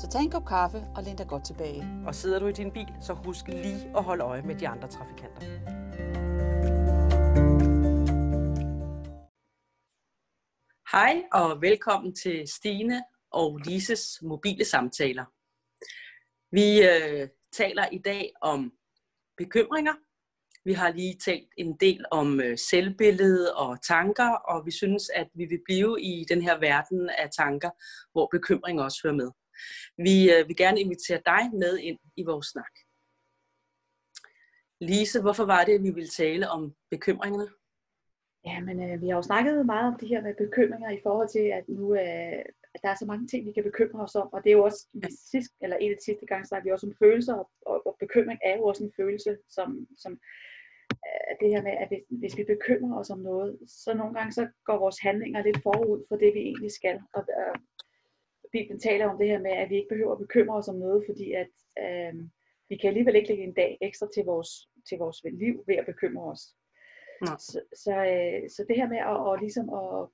Så 0.00 0.08
tag 0.08 0.20
en 0.22 0.30
kop 0.30 0.46
kaffe 0.46 0.78
og 0.96 1.02
læn 1.02 1.16
dig 1.16 1.26
godt 1.28 1.44
tilbage. 1.44 1.82
Og 2.06 2.14
sidder 2.14 2.38
du 2.38 2.46
i 2.46 2.52
din 2.52 2.72
bil, 2.72 2.88
så 3.00 3.12
husk 3.12 3.48
lige 3.48 3.92
at 3.96 4.04
holde 4.04 4.24
øje 4.24 4.42
med 4.42 4.54
de 4.54 4.68
andre 4.68 4.88
trafikanter. 4.88 5.40
Hej 10.92 11.22
og 11.32 11.62
velkommen 11.62 12.14
til 12.14 12.48
Stine 12.48 13.02
og 13.30 13.58
Lises 13.64 14.22
mobile 14.22 14.64
samtaler. 14.64 15.24
Vi 16.50 16.82
øh, 16.82 17.28
taler 17.52 17.88
i 17.92 17.98
dag 17.98 18.32
om 18.40 18.72
bekymringer. 19.36 19.94
Vi 20.64 20.72
har 20.72 20.90
lige 20.92 21.18
talt 21.24 21.48
en 21.58 21.76
del 21.76 22.04
om 22.10 22.40
øh, 22.40 22.58
selvbillede 22.58 23.54
og 23.54 23.82
tanker, 23.82 24.30
og 24.30 24.66
vi 24.66 24.70
synes, 24.70 25.10
at 25.14 25.28
vi 25.34 25.44
vil 25.44 25.60
blive 25.64 26.00
i 26.00 26.24
den 26.28 26.42
her 26.42 26.58
verden 26.58 27.10
af 27.18 27.28
tanker, 27.36 27.70
hvor 28.12 28.28
bekymring 28.32 28.80
også 28.80 29.00
hører 29.04 29.14
med. 29.14 29.30
Vi 29.96 30.32
øh, 30.32 30.48
vil 30.48 30.56
gerne 30.56 30.80
invitere 30.80 31.20
dig 31.26 31.42
med 31.52 31.78
ind 31.78 31.98
i 32.16 32.22
vores 32.24 32.46
snak. 32.46 32.74
Lise, 34.80 35.20
hvorfor 35.20 35.44
var 35.44 35.64
det, 35.64 35.74
at 35.74 35.82
vi 35.82 35.90
ville 35.90 36.08
tale 36.08 36.48
om 36.48 36.74
bekymringerne? 36.90 37.48
Ja, 38.46 38.60
men 38.60 38.82
øh, 38.82 39.02
vi 39.02 39.08
har 39.08 39.16
jo 39.16 39.22
snakket 39.22 39.66
meget 39.66 39.92
om 39.92 39.98
det 40.00 40.08
her 40.08 40.22
med 40.22 40.34
bekymringer 40.34 40.90
i 40.90 41.00
forhold 41.02 41.28
til, 41.28 41.44
at 41.58 41.64
nu 41.68 41.94
øh, 41.94 42.44
at 42.74 42.82
der 42.82 42.88
er 42.88 42.94
så 42.94 43.06
mange 43.06 43.26
ting, 43.26 43.46
vi 43.46 43.52
kan 43.52 43.64
bekymre 43.64 44.04
os 44.04 44.14
om, 44.14 44.32
og 44.32 44.44
det 44.44 44.50
er 44.50 44.56
jo 44.56 44.64
også 44.64 44.86
ja. 45.02 45.08
sidst, 45.32 45.52
eller 45.62 45.76
en 45.76 45.90
af 45.90 45.96
de 45.96 46.04
sidste 46.04 46.26
gange, 46.26 46.46
snakker 46.46 46.64
vi 46.64 46.72
også 46.72 46.86
om 46.86 46.94
følelser, 46.98 47.34
og, 47.34 47.50
og, 47.66 47.86
og 47.86 47.96
bekymring 48.00 48.38
er 48.44 48.56
jo 48.56 48.64
også 48.64 48.84
en 48.84 48.92
følelse, 48.96 49.38
som, 49.48 49.86
som 49.98 50.12
øh, 51.06 51.32
det 51.40 51.48
her 51.52 51.62
med, 51.62 51.74
at 51.82 51.88
hvis, 51.88 52.02
hvis 52.20 52.38
vi 52.38 52.44
bekymrer 52.44 52.98
os 53.00 53.10
om 53.10 53.18
noget, 53.18 53.58
så 53.66 53.94
nogle 53.94 54.14
gange 54.14 54.32
så 54.32 54.48
går 54.64 54.78
vores 54.78 54.98
handlinger 54.98 55.42
lidt 55.42 55.62
forud 55.62 56.04
for 56.08 56.16
det, 56.16 56.34
vi 56.34 56.40
egentlig 56.40 56.72
skal. 56.72 57.00
Og 57.12 57.22
øh, 57.38 57.54
Bibelen 58.52 58.80
taler 58.80 59.08
om 59.08 59.18
det 59.18 59.28
her 59.28 59.38
med, 59.38 59.50
at 59.50 59.70
vi 59.70 59.76
ikke 59.76 59.88
behøver 59.88 60.12
at 60.12 60.18
bekymre 60.18 60.56
os 60.56 60.68
om 60.68 60.76
noget, 60.76 61.04
fordi 61.08 61.32
at 61.32 61.52
øh, 61.84 62.14
vi 62.68 62.76
kan 62.76 62.88
alligevel 62.88 63.16
ikke 63.16 63.28
lægge 63.28 63.44
en 63.44 63.54
dag 63.54 63.78
ekstra 63.80 64.08
til 64.14 64.24
vores, 64.24 64.50
til 64.88 64.98
vores 64.98 65.18
liv 65.24 65.64
ved 65.66 65.76
at 65.76 65.86
bekymre 65.86 66.24
os. 66.32 66.42
Ja. 67.26 67.34
Så, 67.38 67.60
så, 67.84 67.94
øh, 68.12 68.50
så 68.54 68.64
det 68.68 68.76
her 68.76 68.88
med 68.88 68.98
at, 68.98 69.16
og 69.28 69.38
ligesom 69.38 69.66
at, 69.80 70.08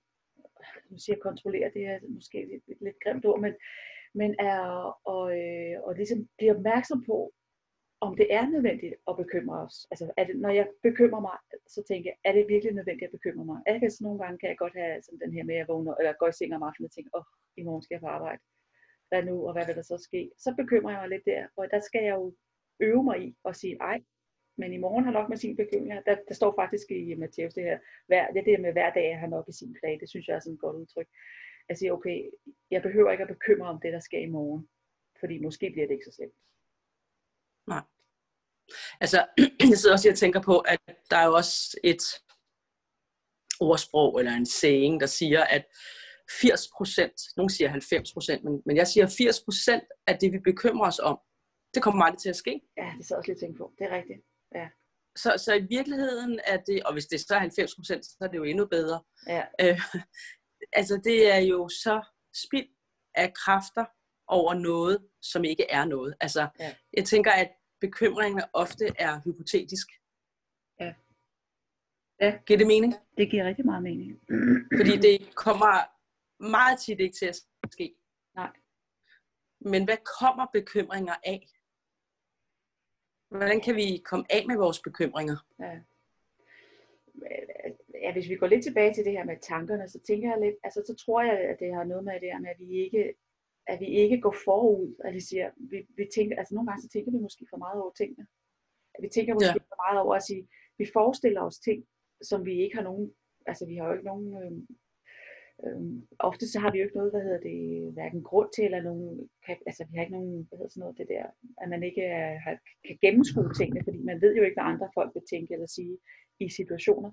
nu 0.91 0.99
siger 0.99 1.19
kontrollere, 1.29 1.71
det 1.75 1.87
er 1.87 1.99
måske 2.09 2.39
lidt, 2.51 2.65
lidt, 2.69 2.81
lidt 2.83 3.01
grimt 3.05 3.27
ord, 3.27 3.41
men, 3.41 3.55
men 4.15 4.31
er 4.39 4.63
at 5.15 5.25
øh, 5.41 5.83
og 5.87 5.95
ligesom 5.95 6.29
blive 6.39 6.57
opmærksom 6.57 7.05
på, 7.05 7.33
om 8.01 8.17
det 8.17 8.29
er 8.39 8.45
nødvendigt 8.55 8.95
at 9.09 9.17
bekymre 9.17 9.59
os. 9.67 9.87
Altså, 9.91 10.13
er 10.17 10.25
det, 10.25 10.37
når 10.45 10.53
jeg 10.59 10.67
bekymrer 10.83 11.21
mig, 11.21 11.37
så 11.75 11.81
tænker 11.89 12.11
jeg, 12.11 12.19
er 12.29 12.33
det 12.33 12.53
virkelig 12.55 12.75
nødvendigt 12.75 13.09
at 13.09 13.17
bekymre 13.19 13.45
mig? 13.45 13.59
Jeg 13.67 13.81
kan, 13.81 13.91
så 13.91 14.05
nogle 14.05 14.19
gange 14.23 14.39
kan 14.39 14.49
jeg 14.49 14.59
godt 14.59 14.77
have 14.81 15.03
sådan 15.03 15.21
den 15.25 15.33
her 15.33 15.45
med, 15.45 15.55
at 15.55 15.59
jeg 15.59 15.69
vågner, 15.69 15.95
eller 15.95 16.13
går 16.21 16.29
i 16.29 16.33
seng 16.33 16.55
om 16.55 16.63
aftenen 16.69 16.89
og 16.89 16.93
tænker, 16.93 17.11
åh, 17.15 17.21
oh, 17.21 17.27
i 17.57 17.63
morgen 17.63 17.83
skal 17.83 17.95
jeg 17.95 18.01
på 18.01 18.07
arbejde. 18.07 18.43
Hvad 19.09 19.23
nu, 19.23 19.47
og 19.47 19.53
hvad 19.53 19.67
vil 19.67 19.77
der 19.77 19.83
så 19.83 19.99
ske? 19.99 20.31
Så 20.39 20.55
bekymrer 20.59 20.93
jeg 20.93 21.01
mig 21.01 21.09
lidt 21.09 21.25
der, 21.25 21.47
og 21.57 21.67
der 21.71 21.81
skal 21.81 22.03
jeg 22.05 22.15
jo 22.15 22.35
øve 22.81 23.05
mig 23.05 23.19
i 23.27 23.37
at 23.45 23.57
sige, 23.57 23.77
ej, 23.81 23.99
men 24.59 24.73
i 24.73 24.77
morgen 24.77 25.05
har 25.05 25.13
nok 25.13 25.29
med 25.29 25.37
sin 25.37 25.57
bekymringer. 25.57 26.03
Der, 26.03 26.17
der 26.29 26.35
står 26.35 26.55
faktisk 26.61 26.91
i 26.91 27.15
Matthæus 27.15 27.55
det 27.55 27.65
her, 27.65 27.79
hver, 28.07 28.33
det 28.33 28.61
med 28.61 28.73
hver 28.73 28.91
dag 28.93 29.19
har 29.21 29.27
nok 29.27 29.49
i 29.49 29.53
sin 29.53 29.77
plan, 29.81 30.01
det 30.01 30.09
synes 30.11 30.29
jeg 30.29 30.35
er 30.37 30.41
sådan 30.41 30.55
et 30.55 30.61
godt 30.61 30.77
udtryk. 30.77 31.09
Jeg 31.69 31.77
siger, 31.79 31.93
okay, 31.93 32.31
jeg 32.71 32.83
behøver 32.83 33.11
ikke 33.11 33.23
at 33.23 33.29
bekymre 33.29 33.69
om 33.69 33.81
det, 33.81 33.93
der 33.93 34.01
sker 34.01 34.19
i 34.19 34.31
morgen, 34.31 34.69
fordi 35.21 35.39
måske 35.39 35.71
bliver 35.71 35.87
det 35.87 35.95
ikke 35.95 36.05
så 36.05 36.13
slemt. 36.17 36.35
Nej. 37.67 37.83
Altså, 39.01 39.27
jeg 39.71 39.79
sidder 39.79 39.95
også 39.95 40.11
og 40.11 40.17
tænker 40.17 40.43
på, 40.43 40.59
at 40.59 40.81
der 41.11 41.17
er 41.17 41.27
jo 41.27 41.35
også 41.35 41.81
et 41.85 42.05
ordsprog 43.61 44.19
eller 44.19 44.33
en 44.33 44.47
saying, 44.47 45.01
der 45.01 45.07
siger, 45.07 45.45
at 45.45 45.65
80 46.41 46.69
procent, 46.77 47.13
nogen 47.37 47.51
siger 47.51 47.69
90 47.69 48.13
procent, 48.13 48.45
men, 48.45 48.63
men 48.67 48.77
jeg 48.77 48.87
siger 48.87 49.07
80 49.19 49.41
procent 49.41 49.85
af 50.07 50.19
det, 50.19 50.33
vi 50.33 50.39
bekymrer 50.39 50.87
os 50.87 50.99
om, 50.99 51.19
det 51.75 51.83
kommer 51.83 52.05
aldrig 52.05 52.19
til 52.19 52.29
at 52.29 52.37
ske. 52.37 52.61
Ja, 52.77 52.93
det 52.99 53.11
er 53.11 53.17
også 53.17 53.31
lidt 53.31 53.41
tænkt 53.41 53.59
på. 53.59 53.73
Det 53.79 53.87
er 53.87 53.97
rigtigt. 53.97 54.21
Ja. 54.55 54.69
Så, 55.17 55.35
så 55.45 55.55
i 55.55 55.67
virkeligheden 55.69 56.41
er 56.45 56.57
det, 56.57 56.83
og 56.83 56.93
hvis 56.93 57.07
det 57.07 57.21
så 57.21 57.35
er 57.35 57.39
90 57.39 57.75
procent, 57.75 58.07
så 58.07 58.17
er 58.21 58.29
det 58.29 58.39
jo 58.39 58.45
endnu 58.45 58.67
bedre. 58.67 59.03
Ja. 59.27 59.43
Øh, 59.61 59.81
altså 60.81 61.01
det 61.05 61.33
er 61.35 61.39
jo 61.39 61.69
så 61.69 62.03
spild 62.35 62.69
af 63.15 63.35
kræfter 63.35 63.85
over 64.29 64.55
noget, 64.55 64.99
som 65.23 65.45
ikke 65.45 65.71
er 65.71 65.85
noget. 65.85 66.15
Altså, 66.21 66.49
ja. 66.61 66.75
jeg 66.93 67.05
tænker, 67.05 67.33
at 67.33 67.51
bekymringen 67.81 68.43
ofte 68.53 68.85
er 68.99 69.21
hypotetisk. 69.25 69.89
Ja. 70.81 70.93
ja. 72.21 72.39
Giver 72.47 72.59
det 72.59 72.67
mening? 72.67 72.95
Det 73.19 73.31
giver 73.31 73.45
rigtig 73.45 73.67
meget 73.67 73.83
mening. 73.83 74.21
Fordi 74.79 74.97
det 74.97 75.35
kommer 75.35 75.96
meget 76.41 76.81
tit 76.81 77.01
ikke 77.01 77.17
til 77.17 77.27
at 77.27 77.37
ske. 77.73 77.95
Nej. 78.35 78.53
Men 79.61 79.85
hvad 79.85 79.97
kommer 80.21 80.47
bekymringer 80.53 81.15
af? 81.25 81.49
Hvordan 83.29 83.61
kan 83.61 83.77
vi 83.77 84.03
komme 84.05 84.27
af 84.31 84.47
med 84.47 84.57
vores 84.57 84.81
bekymringer? 84.81 85.37
Ja. 85.59 85.81
Ja, 88.03 88.13
hvis 88.13 88.29
vi 88.29 88.37
går 88.37 88.47
lidt 88.47 88.65
tilbage 88.65 88.95
til 88.95 89.05
det 89.05 89.13
her 89.13 89.25
med 89.25 89.37
tankerne, 89.43 89.89
så 89.89 89.99
tænker 90.07 90.31
jeg 90.31 90.41
lidt, 90.41 90.57
altså 90.65 90.83
så 90.87 90.95
tror 91.05 91.23
jeg, 91.23 91.39
at 91.39 91.57
det 91.61 91.75
har 91.75 91.85
noget 91.85 92.05
med 92.05 92.21
det 92.21 92.33
her 92.33 92.41
med, 92.41 92.51
at 92.51 92.61
vi 92.61 92.69
ikke, 92.85 93.15
at 93.67 93.81
vi 93.81 93.87
ikke 93.87 94.21
går 94.21 94.37
forud, 94.45 94.95
at 95.05 95.15
vi 95.15 95.21
siger, 95.21 95.51
vi, 95.57 95.87
vi 95.97 96.09
tænker, 96.15 96.37
altså 96.39 96.55
nogle 96.55 96.69
gange 96.69 96.83
så 96.83 96.89
tænker 96.89 97.11
vi 97.13 97.19
måske 97.19 97.47
for 97.51 97.57
meget 97.57 97.83
over 97.83 97.93
tingene. 97.93 98.27
At 98.95 99.03
vi 99.03 99.09
tænker 99.09 99.35
måske 99.35 99.61
ja. 99.61 99.71
for 99.71 99.83
meget 99.85 100.01
over 100.05 100.15
at 100.15 100.23
sige, 100.23 100.49
vi 100.79 100.87
forestiller 100.93 101.43
os 101.43 101.59
ting, 101.59 101.87
som 102.23 102.45
vi 102.45 102.63
ikke 102.63 102.77
har 102.77 102.83
nogen, 102.83 103.15
altså 103.47 103.67
vi 103.67 103.77
har 103.77 103.87
jo 103.87 103.93
ikke 103.93 104.11
nogen 104.13 104.29
øh, 104.43 104.53
Øhm, 105.65 106.07
ofte 106.19 106.45
så 106.49 106.59
har 106.61 106.71
vi 106.71 106.79
jo 106.79 106.85
ikke 106.85 106.97
noget, 106.97 107.13
hvad 107.13 107.23
hedder 107.23 107.43
det, 107.51 107.93
hverken 107.93 108.23
grund 108.23 108.51
til, 108.57 108.65
eller 108.65 108.83
nogen, 108.83 109.29
kan, 109.47 109.57
altså 109.67 109.85
vi 109.85 109.97
har 109.97 110.05
ikke 110.05 110.19
nogen, 110.19 110.47
hvad 110.49 110.57
hedder 110.59 110.73
sådan 110.73 110.81
noget, 110.81 110.99
det 110.99 111.09
der, 111.09 111.25
at 111.63 111.69
man 111.69 111.83
ikke 111.83 112.03
er, 112.03 112.39
har, 112.45 112.55
kan 112.87 112.99
gennemskue 113.05 113.53
tingene, 113.53 113.85
fordi 113.85 113.99
man 114.11 114.21
ved 114.21 114.33
jo 114.37 114.43
ikke, 114.43 114.59
hvad 114.59 114.71
andre 114.73 114.89
folk 114.95 115.11
vil 115.15 115.29
tænke 115.33 115.55
eller 115.55 115.67
sige 115.67 115.99
i 116.41 116.49
situationer. 116.59 117.11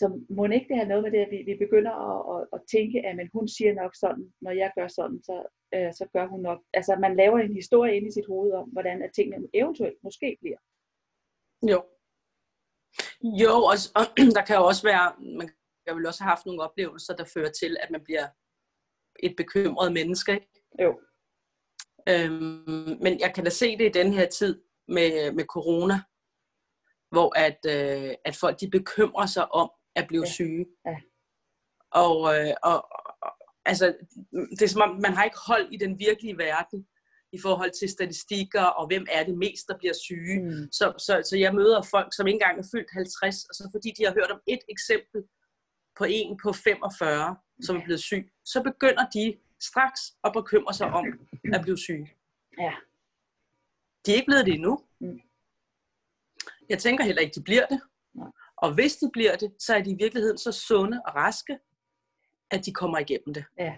Så 0.00 0.06
må 0.36 0.44
ikke 0.44 0.68
det 0.68 0.76
have 0.76 0.88
noget 0.88 1.02
med 1.04 1.12
det, 1.12 1.18
at 1.26 1.30
vi, 1.34 1.38
vi 1.50 1.54
begynder 1.64 1.94
at, 2.10 2.20
at, 2.34 2.42
at 2.56 2.60
tænke, 2.74 2.98
at 3.06 3.16
men 3.16 3.28
hun 3.32 3.48
siger 3.48 3.74
nok 3.74 3.92
sådan, 3.96 4.24
når 4.40 4.50
jeg 4.50 4.70
gør 4.78 4.88
sådan, 4.88 5.20
så, 5.28 5.36
øh, 5.74 5.92
så 5.98 6.04
gør 6.14 6.26
hun 6.26 6.40
nok. 6.40 6.60
Altså 6.78 6.96
man 7.04 7.16
laver 7.16 7.38
en 7.38 7.54
historie 7.60 7.96
ind 7.96 8.06
i 8.06 8.16
sit 8.16 8.26
hoved 8.26 8.52
om, 8.52 8.68
hvordan 8.68 9.02
at 9.02 9.10
tingene 9.14 9.48
eventuelt 9.54 9.98
måske 10.02 10.36
bliver. 10.40 10.60
Jo. 11.72 11.80
Jo, 13.42 13.52
og, 13.72 13.76
og 13.98 14.04
der 14.36 14.44
kan 14.46 14.56
jo 14.56 14.64
også 14.70 14.84
være, 14.92 15.06
man 15.38 15.48
jeg 15.86 15.96
vil 15.96 16.06
også 16.06 16.22
have 16.22 16.30
haft 16.30 16.46
nogle 16.46 16.62
oplevelser, 16.62 17.16
der 17.16 17.24
fører 17.24 17.50
til, 17.50 17.76
at 17.82 17.90
man 17.90 18.04
bliver 18.04 18.28
et 19.18 19.34
bekymret 19.36 19.92
menneske. 19.92 20.32
Ikke? 20.32 20.62
Jo. 20.82 21.00
Øhm, 22.08 22.98
men 23.02 23.20
jeg 23.20 23.32
kan 23.34 23.44
da 23.44 23.50
se 23.50 23.78
det 23.78 23.84
i 23.84 23.98
den 24.00 24.12
her 24.12 24.28
tid 24.28 24.62
med, 24.88 25.32
med 25.32 25.44
corona, 25.44 26.00
hvor 27.10 27.38
at, 27.38 27.58
øh, 27.68 28.14
at 28.24 28.36
folk 28.36 28.60
de 28.60 28.70
bekymrer 28.70 29.26
sig 29.26 29.52
om 29.52 29.70
at 29.96 30.08
blive 30.08 30.24
ja. 30.26 30.32
syge. 30.32 30.66
Ja. 30.86 30.96
Og, 31.90 32.16
øh, 32.34 32.54
og, 32.62 32.76
og 33.22 33.32
altså, 33.64 33.86
det 34.50 34.62
er 34.62 34.68
som 34.68 34.82
om, 34.82 35.00
man 35.02 35.14
har 35.14 35.24
ikke 35.24 35.46
hold 35.46 35.72
i 35.72 35.76
den 35.76 35.98
virkelige 35.98 36.38
verden 36.38 36.86
i 37.32 37.38
forhold 37.40 37.72
til 37.78 37.88
statistikker, 37.88 38.64
og 38.78 38.86
hvem 38.86 39.06
er 39.10 39.24
det 39.24 39.38
mest, 39.38 39.68
der 39.68 39.78
bliver 39.78 39.94
syge. 40.06 40.36
Mm. 40.42 40.72
Så, 40.72 40.86
så, 41.06 41.12
så 41.30 41.36
jeg 41.36 41.54
møder 41.54 41.82
folk, 41.82 42.10
som 42.16 42.26
ikke 42.26 42.36
engang 42.36 42.58
er 42.58 42.68
fyldt 42.74 42.90
50, 42.92 43.44
og 43.48 43.54
så 43.54 43.68
fordi 43.74 43.90
de 43.98 44.04
har 44.04 44.14
hørt 44.18 44.30
om 44.30 44.40
et 44.46 44.64
eksempel 44.74 45.20
på 45.98 46.04
en 46.08 46.38
på 46.42 46.52
45, 46.52 47.36
som 47.60 47.76
er 47.76 47.84
blevet 47.84 48.00
syg, 48.00 48.32
så 48.44 48.62
begynder 48.62 49.06
de 49.14 49.36
straks 49.60 50.00
at 50.24 50.32
bekymre 50.32 50.74
sig 50.74 50.86
om 50.86 51.04
at 51.54 51.60
blive 51.62 51.78
syge. 51.78 52.12
Ja. 52.58 52.74
De 54.06 54.10
er 54.10 54.14
ikke 54.14 54.26
blevet 54.26 54.46
det 54.46 54.54
endnu. 54.54 54.78
Mm. 55.00 55.20
Jeg 56.68 56.78
tænker 56.78 57.04
heller 57.04 57.22
ikke, 57.22 57.34
de 57.34 57.42
bliver 57.42 57.66
det. 57.66 57.80
Og 58.56 58.74
hvis 58.74 58.96
de 58.96 59.10
bliver 59.12 59.36
det, 59.36 59.54
så 59.58 59.74
er 59.74 59.82
de 59.82 59.90
i 59.90 59.96
virkeligheden 59.98 60.38
så 60.38 60.52
sunde 60.52 61.02
og 61.06 61.14
raske, 61.14 61.58
at 62.50 62.66
de 62.66 62.72
kommer 62.72 62.98
igennem 62.98 63.34
det. 63.34 63.44
Ja, 63.58 63.76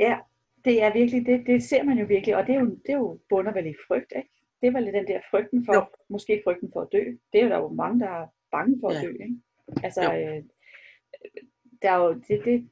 ja 0.00 0.18
det 0.64 0.82
er 0.82 0.92
virkelig, 0.92 1.26
det, 1.26 1.46
det 1.46 1.62
ser 1.62 1.82
man 1.82 1.98
jo 1.98 2.06
virkelig, 2.06 2.36
og 2.36 2.46
det 2.46 2.54
er 2.54 2.60
jo, 2.60 2.66
det 2.66 2.88
er 2.88 2.96
jo 2.96 3.20
bunder 3.28 3.52
vel 3.52 3.66
i 3.66 3.74
frygt, 3.86 4.12
ikke? 4.16 4.28
Det 4.60 4.68
er 4.68 4.72
vel 4.72 4.86
den 4.86 5.06
der 5.06 5.20
frygten 5.30 5.64
for, 5.64 5.74
jo. 5.74 5.84
måske 6.08 6.42
frygten 6.44 6.70
for 6.72 6.80
at 6.80 6.88
dø. 6.92 7.04
Det 7.32 7.40
er 7.40 7.44
jo 7.44 7.50
der 7.50 7.58
jo 7.58 7.68
mange, 7.68 8.00
der 8.00 8.08
er 8.08 8.26
bange 8.50 8.76
for 8.80 8.88
at 8.88 8.94
ja. 8.94 9.00
dø, 9.02 9.12
ikke? 9.12 9.40
Altså, 9.84 10.02
øh, 10.02 10.42
der 11.82 11.90
er 11.90 11.96
jo, 11.96 12.12
det, 12.28 12.44
det, 12.44 12.70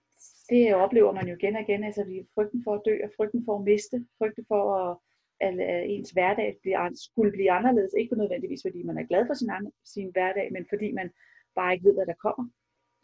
det 0.51 0.75
oplever 0.75 1.13
man 1.13 1.29
jo 1.29 1.37
igen 1.37 1.57
og 1.57 1.63
igen, 1.63 1.85
altså 1.85 2.05
vi 2.05 2.27
frygten 2.35 2.61
for 2.65 2.75
at 2.75 2.83
dø, 2.85 2.99
og 3.05 3.11
frygten 3.17 3.45
for 3.45 3.59
at 3.59 3.65
miste, 3.65 4.07
frygten 4.19 4.45
for 4.49 4.63
at, 4.77 4.99
at, 5.41 5.61
at 5.61 5.91
ens 5.91 6.11
hverdag 6.11 6.59
bliver, 6.63 6.91
skulle 6.95 7.33
blive 7.33 7.51
anderledes. 7.51 7.93
Ikke 7.99 8.17
nødvendigvis, 8.17 8.63
fordi 8.67 8.83
man 8.83 8.99
er 8.99 9.07
glad 9.11 9.27
for 9.27 9.35
sin, 9.35 9.51
sin 9.85 10.11
hverdag, 10.13 10.53
men 10.53 10.67
fordi 10.69 10.93
man 10.93 11.11
bare 11.55 11.73
ikke 11.73 11.85
ved, 11.85 11.95
hvad 11.95 12.07
der 12.07 12.23
kommer. 12.27 12.49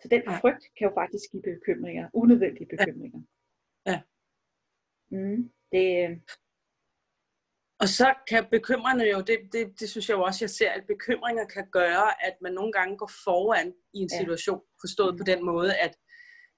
Så 0.03 0.09
den 0.09 0.23
ja. 0.27 0.39
frygt 0.39 0.65
kan 0.79 0.89
jo 0.89 0.95
faktisk 0.95 1.25
give 1.33 1.43
bekymringer, 1.43 2.09
unødvendige 2.13 2.67
bekymringer. 2.67 3.21
Ja. 3.87 3.93
ja. 3.93 4.01
Mm, 5.11 5.51
det, 5.73 6.11
øh, 6.11 6.17
og 7.81 7.89
så 7.89 8.15
kan 8.29 8.47
bekymrende 8.51 9.11
jo, 9.11 9.21
det, 9.21 9.39
det, 9.53 9.81
det 9.81 9.91
synes 9.91 10.09
jeg 10.09 10.17
jo 10.17 10.23
også, 10.23 10.45
jeg 10.45 10.51
ser, 10.51 10.71
at 10.71 10.85
bekymringer 10.89 11.45
kan 11.45 11.67
gøre, 11.73 12.27
at 12.27 12.37
man 12.43 12.53
nogle 12.53 12.73
gange 12.73 12.97
går 12.97 13.11
foran 13.25 13.73
i 13.95 13.99
en 13.99 14.11
situation, 14.11 14.61
ja. 14.61 14.81
forstået 14.83 15.15
mm. 15.15 15.19
på 15.19 15.25
den 15.25 15.45
måde, 15.45 15.77
at 15.77 15.95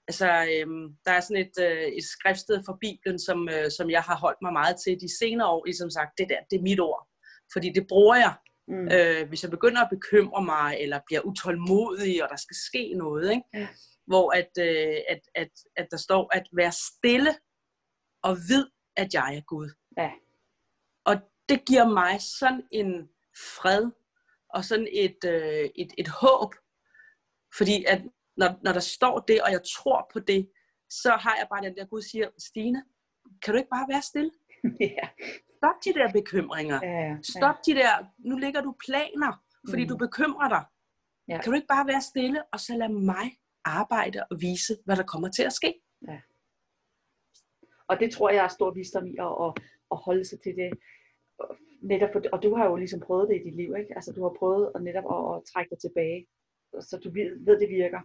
altså, 0.09 0.29
øhm, 0.55 0.87
der 1.05 1.13
er 1.13 1.21
sådan 1.21 1.45
et, 1.47 1.57
øh, 1.61 1.89
et 1.99 2.05
skriftsted 2.05 2.63
fra 2.67 2.79
Bibelen, 2.81 3.19
som, 3.19 3.49
øh, 3.49 3.71
som 3.71 3.91
jeg 3.91 4.03
har 4.03 4.17
holdt 4.17 4.43
mig 4.43 4.53
meget 4.53 4.77
til 4.85 5.01
de 5.01 5.19
senere 5.19 5.49
år, 5.49 5.65
ligesom 5.65 5.91
sagt, 5.91 6.19
det 6.19 6.29
der, 6.29 6.41
det 6.51 6.57
er 6.59 6.63
mit 6.63 6.81
ord. 6.81 7.09
Fordi 7.53 7.69
det 7.75 7.87
bruger 7.89 8.17
jeg, 8.17 8.35
mm. 8.69 8.89
øh, 8.95 9.29
hvis 9.29 9.43
jeg 9.43 9.51
begynder 9.51 9.81
at 9.83 9.93
bekymre 9.97 10.45
mig, 10.45 10.77
eller 10.81 11.01
bliver 11.07 11.21
utålmodig, 11.21 12.23
og 12.25 12.29
der 12.29 12.37
skal 12.37 12.57
ske 12.69 12.95
noget, 12.97 13.31
ikke? 13.31 13.45
Ja. 13.55 13.69
hvor 14.07 14.27
at, 14.41 14.53
øh, 14.61 14.99
at, 15.09 15.21
at, 15.35 15.53
at 15.77 15.87
der 15.91 15.97
står, 15.97 16.37
at 16.37 16.47
være 16.53 16.73
stille 16.73 17.33
og 18.23 18.37
vid, 18.49 18.67
at 18.97 19.15
jeg 19.15 19.37
er 19.37 19.41
Gud. 19.41 19.69
Ja. 19.97 20.11
Det 21.49 21.65
giver 21.65 21.89
mig 21.89 22.21
sådan 22.21 22.63
en 22.71 23.09
fred, 23.57 23.91
og 24.55 24.65
sådan 24.65 24.89
et, 24.93 25.25
øh, 25.25 25.71
et, 25.77 25.93
et 25.99 26.09
håb, 26.09 26.55
fordi 27.59 27.85
at 27.85 28.03
når, 28.37 28.59
når 28.65 28.73
der 28.73 28.81
står 28.81 29.19
det, 29.19 29.43
og 29.43 29.53
jeg 29.53 29.61
tror 29.77 30.11
på 30.13 30.19
det, 30.21 30.51
så 30.91 31.11
har 31.11 31.37
jeg 31.37 31.47
bare 31.51 31.63
den 31.63 31.77
der, 31.77 31.87
Gud 31.87 32.03
siger, 32.03 32.29
Stine, 32.39 32.85
kan 33.43 33.55
du 33.55 33.59
ikke 33.59 33.71
bare 33.71 33.89
være 33.89 34.03
stille? 34.03 34.31
ja. 34.99 35.09
Stop 35.57 35.75
de 35.85 35.93
der 35.99 36.13
bekymringer. 36.13 36.81
Ja, 36.83 37.01
ja. 37.09 37.17
Stop 37.23 37.57
de 37.67 37.75
der, 37.75 37.93
nu 38.19 38.37
ligger 38.37 38.61
du 38.61 38.75
planer, 38.87 39.43
fordi 39.71 39.83
mm. 39.83 39.89
du 39.89 39.97
bekymrer 39.97 40.49
dig. 40.49 40.65
Ja. 41.29 41.41
Kan 41.43 41.51
du 41.53 41.57
ikke 41.57 41.67
bare 41.67 41.87
være 41.87 42.01
stille, 42.01 42.45
og 42.53 42.61
så 42.61 42.77
lad 42.77 42.89
mig 42.89 43.27
arbejde 43.65 44.27
og 44.31 44.41
vise, 44.41 44.77
hvad 44.85 44.97
der 44.97 45.03
kommer 45.03 45.29
til 45.29 45.43
at 45.43 45.53
ske? 45.53 45.75
Ja. 46.09 46.21
Og 47.89 48.01
det 48.01 48.13
tror 48.13 48.31
jeg 48.31 48.45
er 48.45 48.49
stor 48.49 48.71
visdom 48.75 49.07
i 49.07 49.17
at, 49.21 49.35
at, 49.45 49.53
at 49.91 49.99
holde 50.07 50.25
sig 50.25 50.39
til 50.41 50.55
det. 50.57 50.71
Netop 51.83 52.13
for, 52.13 52.23
og 52.33 52.43
du 52.43 52.55
har 52.55 52.67
jo 52.71 52.77
ligesom 52.77 53.01
prøvet 53.01 53.29
det 53.29 53.37
i 53.37 53.45
dit 53.45 53.57
liv, 53.57 53.75
ikke? 53.81 53.95
Altså 53.95 54.13
du 54.13 54.23
har 54.23 54.35
prøvet 54.39 54.73
at 54.75 54.83
netop 54.83 55.07
at, 55.15 55.37
at 55.37 55.43
trække 55.53 55.71
dig 55.71 55.79
tilbage, 55.79 56.27
så 56.81 57.01
du 57.05 57.11
ved, 57.11 57.45
ved 57.47 57.61
det 57.61 57.69
virker 57.69 58.01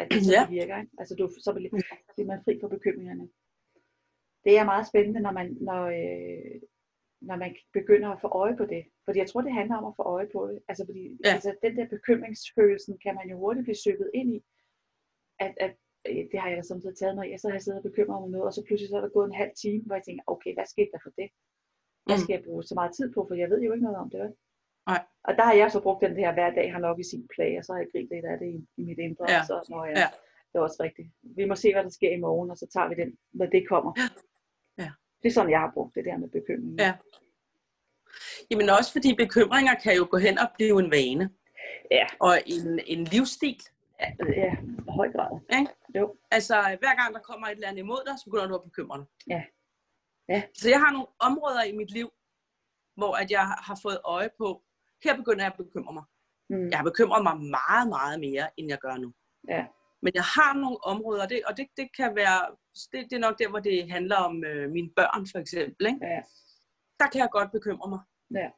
at 0.00 0.06
det, 0.10 0.32
ja. 0.36 0.42
virker. 0.48 0.76
Ikke? 0.80 0.92
Altså 0.98 1.14
du, 1.18 1.24
så 1.44 1.50
bliver 1.52 2.26
man 2.26 2.44
fri 2.44 2.58
for 2.60 2.68
bekymringerne. 2.68 3.28
Det 4.44 4.58
er 4.58 4.64
meget 4.64 4.86
spændende, 4.86 5.20
når 5.20 5.32
man, 5.38 5.46
når, 5.68 5.82
øh, 6.00 6.60
når 7.20 7.36
man 7.36 7.56
begynder 7.72 8.08
at 8.10 8.20
få 8.20 8.28
øje 8.28 8.56
på 8.56 8.66
det. 8.74 8.82
Fordi 9.04 9.18
jeg 9.18 9.28
tror, 9.28 9.40
det 9.40 9.58
handler 9.60 9.76
om 9.76 9.86
at 9.90 9.96
få 9.96 10.02
øje 10.02 10.28
på 10.34 10.40
det. 10.48 10.58
Altså, 10.68 10.82
fordi, 10.88 11.04
ja. 11.24 11.34
altså 11.34 11.50
den 11.62 11.76
der 11.76 11.86
bekymringsfølelsen 11.96 12.94
kan 13.04 13.14
man 13.14 13.26
jo 13.30 13.36
hurtigt 13.38 13.64
blive 13.66 13.82
søbet 13.84 14.10
ind 14.14 14.28
i. 14.36 14.40
At, 15.44 15.54
at 15.66 15.74
øh, 16.08 16.24
det 16.32 16.38
har 16.40 16.50
jeg 16.50 16.64
samtidig 16.64 16.96
taget, 16.96 17.16
når 17.16 17.22
jeg 17.22 17.40
så 17.40 17.48
har 17.48 17.58
siddet 17.58 17.80
og 17.80 17.88
bekymret 17.90 18.22
mig 18.22 18.30
noget, 18.30 18.46
og 18.48 18.54
så 18.54 18.62
pludselig 18.66 18.88
så 18.88 18.96
er 18.96 19.04
der 19.04 19.16
gået 19.16 19.28
en 19.28 19.40
halv 19.42 19.54
time, 19.62 19.82
hvor 19.86 19.94
jeg 19.94 20.04
tænker, 20.04 20.22
okay, 20.26 20.54
hvad 20.54 20.66
skete 20.66 20.90
der 20.94 21.02
for 21.02 21.12
det? 21.20 21.28
Hvad 22.04 22.16
mm. 22.16 22.22
skal 22.22 22.34
jeg 22.34 22.44
bruge 22.44 22.62
så 22.62 22.74
meget 22.74 22.92
tid 22.98 23.12
på, 23.14 23.24
for 23.28 23.34
jeg 23.34 23.50
ved 23.50 23.60
jo 23.62 23.72
ikke 23.72 23.84
noget 23.84 23.98
om 23.98 24.10
det. 24.10 24.20
Vel? 24.20 24.32
Nej. 24.86 25.02
Og 25.24 25.32
der 25.38 25.44
har 25.48 25.54
jeg 25.54 25.70
så 25.70 25.80
brugt 25.80 26.04
den 26.06 26.16
her 26.16 26.32
hver 26.32 26.50
dag, 26.58 26.72
har 26.72 26.78
nok 26.78 26.98
i 27.00 27.10
sin 27.12 27.28
plage, 27.34 27.58
og 27.58 27.64
så 27.64 27.72
har 27.72 27.80
jeg 27.80 27.88
grint 27.92 28.10
lidt 28.14 28.24
af 28.24 28.38
det 28.38 28.48
i, 28.56 28.58
i 28.80 28.82
mit 28.88 28.98
indre. 28.98 29.24
Ja. 29.28 29.44
Så, 29.46 29.66
når 29.70 29.84
jeg, 29.84 29.96
ja. 29.96 30.08
Det 30.52 30.58
er 30.58 30.62
også 30.62 30.82
rigtigt. 30.82 31.08
Vi 31.22 31.44
må 31.44 31.54
se, 31.54 31.72
hvad 31.72 31.84
der 31.84 31.90
sker 31.90 32.10
i 32.10 32.20
morgen, 32.20 32.50
og 32.50 32.56
så 32.56 32.66
tager 32.74 32.88
vi 32.88 32.94
den, 32.94 33.10
når 33.32 33.46
det 33.46 33.68
kommer. 33.68 33.92
Ja. 33.96 34.08
ja. 34.84 34.90
Det 35.22 35.28
er 35.28 35.32
sådan, 35.32 35.50
jeg 35.50 35.60
har 35.60 35.70
brugt 35.74 35.94
det 35.94 36.04
der 36.04 36.16
med 36.16 36.28
bekymring. 36.28 36.78
Ja. 36.78 36.92
Jamen 38.50 38.70
også 38.78 38.92
fordi 38.92 39.14
bekymringer 39.14 39.74
kan 39.74 39.96
jo 39.96 40.06
gå 40.10 40.16
hen 40.16 40.38
og 40.38 40.48
blive 40.54 40.80
en 40.84 40.90
vane. 40.90 41.30
Ja. 41.90 42.06
Og 42.20 42.34
en, 42.46 42.80
en 42.86 43.04
livsstil. 43.04 43.60
Ja, 44.00 44.08
ja 44.42 44.56
høj 44.88 45.12
grad. 45.12 45.40
Ja? 45.52 45.66
Jo. 45.98 46.16
Altså, 46.30 46.54
hver 46.54 46.94
gang 47.00 47.14
der 47.14 47.20
kommer 47.20 47.46
et 47.46 47.52
eller 47.52 47.68
andet 47.68 47.80
imod 47.80 48.02
dig, 48.06 48.14
så 48.18 48.24
begynder 48.24 48.48
du 48.48 48.54
at 48.54 48.64
bekymre 48.64 48.98
dig. 48.98 49.06
Ja. 49.28 49.42
Ja. 50.28 50.42
Så 50.54 50.68
jeg 50.68 50.80
har 50.80 50.92
nogle 50.92 51.06
områder 51.18 51.62
i 51.62 51.76
mit 51.76 51.90
liv, 51.90 52.10
hvor 52.96 53.16
at 53.16 53.30
jeg 53.30 53.46
har 53.46 53.78
fået 53.82 54.00
øje 54.04 54.30
på, 54.38 54.62
her 55.04 55.16
begynder 55.16 55.44
jeg 55.44 55.52
at 55.52 55.64
bekymre 55.64 55.92
mig. 55.92 56.04
Mm. 56.50 56.68
Jeg 56.70 56.78
har 56.78 56.84
bekymret 56.84 57.22
mig 57.22 57.36
meget, 57.36 57.88
meget 57.88 58.20
mere, 58.20 58.50
end 58.56 58.68
jeg 58.68 58.78
gør 58.78 58.96
nu. 58.96 59.12
Ja. 59.48 59.66
Men 60.02 60.12
jeg 60.14 60.22
har 60.22 60.54
nogle 60.54 60.84
områder, 60.84 61.26
det, 61.26 61.42
og 61.46 61.56
det, 61.56 61.66
det 61.76 61.88
kan 61.96 62.14
være, 62.14 62.40
det, 62.92 63.10
det 63.10 63.12
er 63.12 63.18
nok 63.26 63.38
der, 63.38 63.48
hvor 63.48 63.58
det 63.58 63.90
handler 63.90 64.16
om 64.16 64.44
øh, 64.44 64.70
mine 64.70 64.90
børn 64.96 65.26
for 65.32 65.38
eksempel. 65.38 65.86
Ikke? 65.86 65.98
Ja. 66.02 66.20
Der 67.00 67.08
kan 67.12 67.20
jeg 67.20 67.28
godt 67.32 67.52
bekymre 67.52 67.88
mig. 67.88 68.00
Ja. 68.34 68.48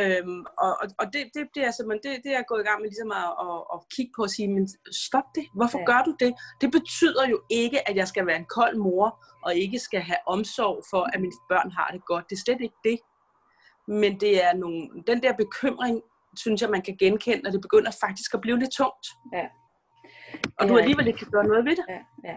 Øhm, 0.00 0.44
og 0.64 0.70
og 1.00 1.06
det, 1.12 1.22
det, 1.34 1.42
det, 1.54 1.62
er 1.66 1.70
simpelthen, 1.70 2.02
det, 2.04 2.24
det 2.24 2.30
er 2.32 2.38
jeg 2.40 2.44
gået 2.48 2.62
i 2.62 2.68
gang 2.68 2.80
med 2.80 2.88
ligesom 2.88 3.12
at, 3.22 3.30
at, 3.46 3.58
at 3.74 3.78
kigge 3.94 4.12
på 4.16 4.22
og 4.22 4.30
sige, 4.30 4.48
men 4.56 4.68
stop 5.06 5.28
det. 5.34 5.44
Hvorfor 5.58 5.78
ja. 5.78 5.84
gør 5.90 6.00
du 6.08 6.12
det? 6.24 6.32
Det 6.60 6.70
betyder 6.78 7.24
jo 7.28 7.38
ikke, 7.50 7.88
at 7.88 7.96
jeg 7.96 8.08
skal 8.08 8.26
være 8.26 8.36
en 8.36 8.50
kold 8.58 8.76
mor, 8.76 9.06
og 9.44 9.54
ikke 9.54 9.78
skal 9.78 10.00
have 10.00 10.22
omsorg 10.26 10.76
for, 10.90 11.02
at 11.12 11.20
mine 11.20 11.38
børn 11.48 11.70
har 11.70 11.88
det 11.94 12.04
godt. 12.04 12.24
Det 12.30 12.36
er 12.36 12.44
slet 12.44 12.60
ikke 12.60 12.80
det. 12.84 12.98
Men 13.88 14.20
det 14.20 14.44
er 14.44 14.52
nogle, 14.54 14.88
den 15.06 15.22
der 15.22 15.32
bekymring, 15.32 16.02
synes 16.36 16.62
jeg, 16.62 16.70
man 16.70 16.82
kan 16.82 16.96
genkende, 16.96 17.48
og 17.48 17.52
det 17.52 17.60
begynder 17.60 17.90
faktisk 18.04 18.34
at 18.34 18.40
blive 18.40 18.58
lidt 18.58 18.72
tungt. 18.72 19.06
Ja. 19.32 19.46
Og 20.58 20.68
du 20.68 20.78
alligevel 20.78 21.06
ikke 21.06 21.18
kan 21.18 21.30
gøre 21.30 21.46
noget 21.46 21.64
ved 21.64 21.76
det. 21.76 21.84
Ja, 21.88 22.00
ja. 22.30 22.36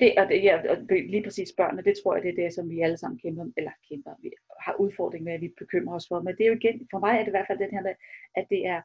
Det, 0.00 0.14
og 0.18 0.28
det, 0.28 0.44
ja, 0.44 0.70
og 0.70 0.76
lige 0.88 1.22
præcis 1.22 1.52
børnene, 1.56 1.82
det 1.82 1.94
tror 2.02 2.14
jeg, 2.14 2.22
det 2.22 2.30
er 2.30 2.42
det, 2.42 2.54
som 2.54 2.70
vi 2.70 2.80
alle 2.80 2.96
sammen 2.96 3.18
kæmper, 3.18 3.46
eller 3.56 3.70
kæmper, 3.88 4.14
vi 4.22 4.30
har 4.60 4.74
udfordring 4.80 5.24
med, 5.24 5.32
at 5.32 5.40
vi 5.40 5.54
bekymrer 5.58 5.94
os 5.94 6.08
for. 6.08 6.20
Men 6.22 6.36
det 6.36 6.44
er 6.44 6.48
jo 6.48 6.60
igen, 6.60 6.88
for 6.90 6.98
mig 6.98 7.12
er 7.14 7.18
det 7.18 7.26
i 7.26 7.36
hvert 7.36 7.46
fald 7.46 7.58
den 7.58 7.70
her 7.70 7.82
med, 7.82 7.94
at 8.36 8.46
det 8.50 8.66
er, 8.66 8.82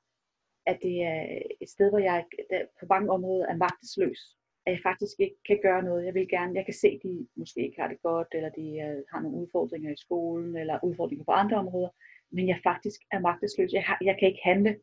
at 0.65 0.79
det 0.81 1.03
er 1.03 1.39
et 1.61 1.69
sted, 1.69 1.89
hvor 1.89 1.99
jeg 1.99 2.25
der, 2.49 2.65
på 2.79 2.85
mange 2.89 3.11
områder 3.11 3.45
er 3.45 3.55
magtesløs 3.55 4.37
at 4.67 4.73
jeg 4.73 4.81
faktisk 4.83 5.19
ikke 5.19 5.39
kan 5.47 5.59
gøre 5.61 5.83
noget. 5.83 6.05
Jeg 6.05 6.13
vil 6.13 6.27
gerne, 6.29 6.55
jeg 6.55 6.65
kan 6.65 6.73
se, 6.73 6.87
at 6.87 6.99
de 7.03 7.27
måske 7.35 7.59
ikke 7.65 7.81
har 7.81 7.87
det 7.87 8.01
godt, 8.01 8.27
eller 8.33 8.49
de 8.49 8.67
uh, 8.85 9.03
har 9.11 9.19
nogle 9.21 9.37
udfordringer 9.37 9.91
i 9.91 10.03
skolen, 10.05 10.57
eller 10.57 10.83
udfordringer 10.83 11.25
på 11.25 11.31
andre 11.31 11.57
områder, 11.57 11.89
men 12.31 12.47
jeg 12.47 12.59
faktisk 12.63 13.01
er 13.11 13.19
magtesløs. 13.19 13.73
Jeg, 13.73 13.83
har, 13.83 13.97
jeg 14.01 14.15
kan 14.19 14.27
ikke 14.27 14.41
handle. 14.43 14.79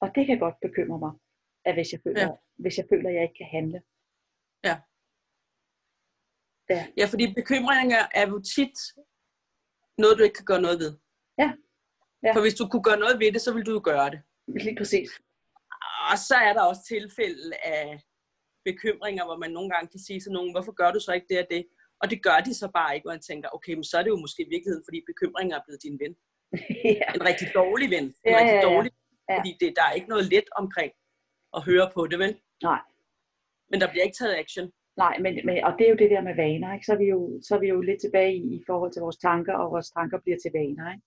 Og 0.00 0.08
det 0.14 0.26
kan 0.26 0.38
godt 0.38 0.54
bekymre 0.62 0.98
mig, 0.98 1.12
at 1.64 1.74
hvis 1.74 1.92
jeg 1.92 2.00
føler, 2.04 2.20
ja. 2.20 2.28
hvis 2.56 2.78
jeg, 2.78 2.86
føler 2.90 3.08
at 3.08 3.14
jeg 3.14 3.22
ikke 3.22 3.38
kan 3.42 3.46
handle. 3.46 3.82
Ja. 4.64 4.76
Ja, 6.70 6.86
ja 6.96 7.06
fordi 7.12 7.34
bekymringer 7.34 8.02
er 8.14 8.26
jo 8.28 8.38
tit 8.54 8.76
noget, 9.98 10.18
du 10.18 10.22
ikke 10.22 10.38
kan 10.40 10.50
gøre 10.52 10.62
noget 10.66 10.78
ved. 10.78 10.92
Ja. 11.38 11.48
ja. 12.24 12.32
For 12.34 12.40
hvis 12.40 12.54
du 12.54 12.68
kunne 12.68 12.86
gøre 12.88 13.02
noget 13.04 13.16
ved 13.20 13.32
det, 13.32 13.40
så 13.40 13.50
vil 13.54 13.66
du 13.66 13.72
jo 13.72 13.80
gøre 13.84 14.10
det. 14.10 14.20
Lige 14.64 14.76
præcis. 14.80 15.10
Og 16.10 16.16
så 16.28 16.36
er 16.48 16.52
der 16.52 16.62
også 16.70 16.82
tilfælde 16.94 17.56
af 17.64 18.02
bekymringer, 18.64 19.24
hvor 19.24 19.38
man 19.42 19.50
nogle 19.50 19.70
gange 19.70 19.88
kan 19.94 20.00
sige 20.06 20.20
til 20.20 20.32
nogen, 20.32 20.50
hvorfor 20.54 20.72
gør 20.80 20.90
du 20.92 21.00
så 21.00 21.12
ikke 21.12 21.26
det 21.30 21.38
og 21.44 21.46
det? 21.50 21.62
Og 22.02 22.10
det 22.10 22.22
gør 22.22 22.38
de 22.46 22.54
så 22.54 22.66
bare 22.78 22.94
ikke, 22.94 23.04
hvor 23.04 23.16
man 23.16 23.28
tænker, 23.30 23.48
okay, 23.56 23.74
men 23.74 23.84
så 23.84 23.98
er 23.98 24.02
det 24.02 24.14
jo 24.14 24.20
måske 24.24 24.42
i 24.42 24.50
virkeligheden, 24.54 24.84
fordi 24.86 24.98
bekymringer 25.10 25.56
er 25.56 25.64
blevet 25.66 25.82
din 25.82 25.98
ven. 26.02 26.14
ja. 27.00 27.08
En 27.16 27.24
rigtig 27.30 27.48
dårlig 27.60 27.90
ven. 27.90 28.04
En 28.04 28.14
ja, 28.24 28.36
rigtig 28.38 28.58
ja, 28.58 28.64
ja. 28.64 28.68
dårlig 28.70 28.92
ja. 29.28 29.38
Fordi 29.38 29.56
det, 29.60 29.70
der 29.76 29.84
er 29.88 29.92
ikke 29.92 30.08
noget 30.08 30.24
let 30.34 30.48
omkring 30.60 30.92
at 31.56 31.64
høre 31.68 31.90
på 31.94 32.06
det, 32.06 32.18
vel? 32.18 32.32
Nej. 32.62 32.80
Men 33.70 33.80
der 33.80 33.90
bliver 33.90 34.04
ikke 34.04 34.18
taget 34.20 34.36
action. 34.44 34.66
Nej, 35.04 35.14
men, 35.24 35.32
men, 35.46 35.64
og 35.64 35.72
det 35.78 35.84
er 35.86 35.90
jo 35.90 36.02
det 36.02 36.10
der 36.10 36.22
med 36.28 36.34
vaner, 36.34 36.74
ikke? 36.74 36.86
Så, 36.86 36.92
er 36.92 37.00
vi 37.04 37.08
jo, 37.14 37.40
så 37.46 37.50
er 37.56 37.60
vi 37.60 37.68
jo 37.68 37.80
lidt 37.80 38.00
tilbage 38.00 38.34
i, 38.34 38.54
i 38.58 38.62
forhold 38.66 38.92
til 38.92 39.02
vores 39.02 39.16
tanker, 39.16 39.54
og 39.54 39.70
vores 39.74 39.90
tanker 39.90 40.18
bliver 40.24 40.38
til 40.38 40.52
vaner. 40.54 40.86
Ikke? 40.92 41.04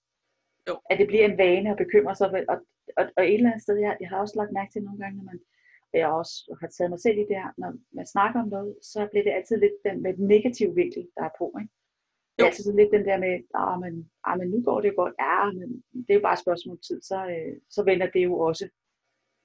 Jo. 0.69 0.75
At 0.89 0.97
det 0.99 1.07
bliver 1.07 1.25
en 1.25 1.37
vane 1.37 1.71
at 1.71 1.77
bekymre 1.83 2.15
sig. 2.15 2.27
Og, 2.51 2.57
og, 2.99 3.05
og 3.17 3.23
et 3.23 3.33
eller 3.33 3.49
andet 3.51 3.63
sted, 3.63 3.75
jeg, 3.85 3.97
jeg 4.01 4.09
har 4.09 4.19
også 4.19 4.35
lagt 4.37 4.51
mærke 4.57 4.71
til 4.71 4.83
nogle 4.83 4.99
gange, 5.03 5.17
når 5.17 5.23
man 5.31 5.39
jeg 5.93 6.07
også 6.07 6.57
har 6.61 6.67
taget 6.67 6.89
mig 6.89 6.99
selv 6.99 7.17
i 7.17 7.27
det 7.29 7.37
her, 7.41 7.51
når 7.57 7.73
man 7.91 8.05
snakker 8.05 8.41
om 8.41 8.47
noget, 8.47 8.75
så 8.81 9.07
bliver 9.11 9.23
det 9.23 9.31
altid 9.37 9.57
lidt 9.57 9.77
den 9.85 10.03
med 10.03 10.13
den 10.13 10.27
negative 10.27 10.75
vinkel, 10.75 11.07
der 11.17 11.23
er 11.23 11.35
på. 11.37 11.45
Ikke? 11.61 11.73
Det 12.33 12.43
er 12.43 12.45
altid 12.45 12.63
sådan 12.63 12.79
lidt 12.79 12.95
den 12.97 13.05
der 13.05 13.17
med, 13.25 13.33
ah, 13.61 13.79
men, 13.83 14.11
ah, 14.27 14.39
men 14.39 14.47
nu 14.49 14.63
går 14.67 14.81
det 14.81 14.89
jo 14.89 14.93
godt, 15.01 15.15
ja, 15.19 15.51
men 15.59 15.69
det 16.05 16.09
er 16.09 16.19
jo 16.19 16.27
bare 16.27 16.33
et 16.33 16.45
spørgsmål 16.45 16.75
om 16.75 16.81
tid, 16.87 17.01
så, 17.01 17.17
øh, 17.35 17.55
så 17.69 17.83
vender 17.83 18.07
det 18.15 18.23
jo 18.23 18.39
også. 18.39 18.65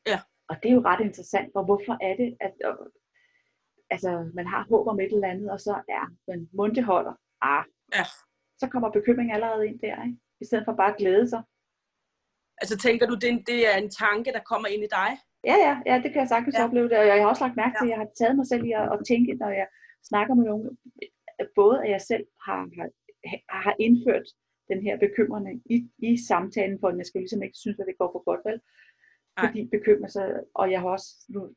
Ja. 0.06 0.18
Og 0.48 0.56
det 0.62 0.68
er 0.70 0.74
jo 0.74 0.88
ret 0.90 1.04
interessant, 1.08 1.48
for 1.52 1.62
hvorfor 1.64 1.94
er 2.08 2.14
det, 2.16 2.36
at 2.40 2.54
altså, 3.90 4.30
man 4.34 4.46
har 4.46 4.66
håb 4.70 4.86
om 4.88 5.00
et 5.00 5.12
eller 5.12 5.28
andet, 5.28 5.50
og 5.50 5.60
så 5.60 5.82
ja, 5.88 6.02
men 6.28 6.48
mundt 6.52 6.84
holder, 6.84 7.14
ah, 7.42 7.64
ja. 7.94 8.04
så 8.60 8.68
kommer 8.72 8.90
bekymring 8.90 9.32
allerede 9.32 9.66
ind 9.68 9.78
der, 9.80 10.04
ikke? 10.04 10.18
i 10.40 10.44
stedet 10.44 10.64
for 10.64 10.74
bare 10.74 10.92
at 10.92 10.96
glæde 10.96 11.28
sig. 11.28 11.42
Altså 12.60 12.76
tænker 12.78 13.06
du, 13.06 13.14
det, 13.14 13.30
det 13.46 13.60
er 13.70 13.76
en 13.76 13.90
tanke, 13.90 14.32
der 14.32 14.48
kommer 14.50 14.68
ind 14.68 14.82
i 14.84 14.94
dig? 14.98 15.10
Ja, 15.50 15.56
ja, 15.66 15.74
ja, 15.90 15.94
det 16.02 16.08
kan 16.12 16.20
jeg 16.22 16.28
sagtens 16.28 16.58
ja. 16.58 16.64
opleve 16.64 16.88
det. 16.88 16.98
Og 16.98 17.06
jeg 17.06 17.16
har 17.22 17.28
også 17.28 17.44
lagt 17.44 17.56
mærke 17.62 17.74
til, 17.76 17.86
at 17.86 17.92
jeg 17.94 18.00
har 18.02 18.10
taget 18.20 18.36
mig 18.36 18.46
selv 18.46 18.64
i 18.64 18.72
at, 18.80 18.86
at 18.92 18.98
tænke, 19.10 19.34
når 19.42 19.50
jeg 19.60 19.68
snakker 20.10 20.34
med 20.34 20.44
nogen, 20.44 20.78
både 21.60 21.76
at 21.84 21.90
jeg 21.94 22.02
selv 22.10 22.24
har, 22.46 22.60
har, 22.76 22.88
har 23.64 23.74
indført 23.86 24.26
den 24.70 24.80
her 24.86 24.94
bekymrende 25.04 25.52
i, 25.74 25.76
i 26.08 26.10
samtalen, 26.30 26.78
for 26.80 26.88
at 26.88 26.98
jeg 27.00 27.06
skal 27.06 27.20
ligesom 27.20 27.42
ikke 27.42 27.58
synes, 27.62 27.78
at 27.80 27.86
det 27.88 27.98
går 28.00 28.10
for 28.14 28.22
godt, 28.28 28.42
vel? 28.48 28.58
Fordi 29.40 29.68
bekymrer 29.76 30.08
sig, 30.08 30.26
og 30.54 30.70
jeg 30.72 30.80
har 30.80 30.88
også, 30.88 31.08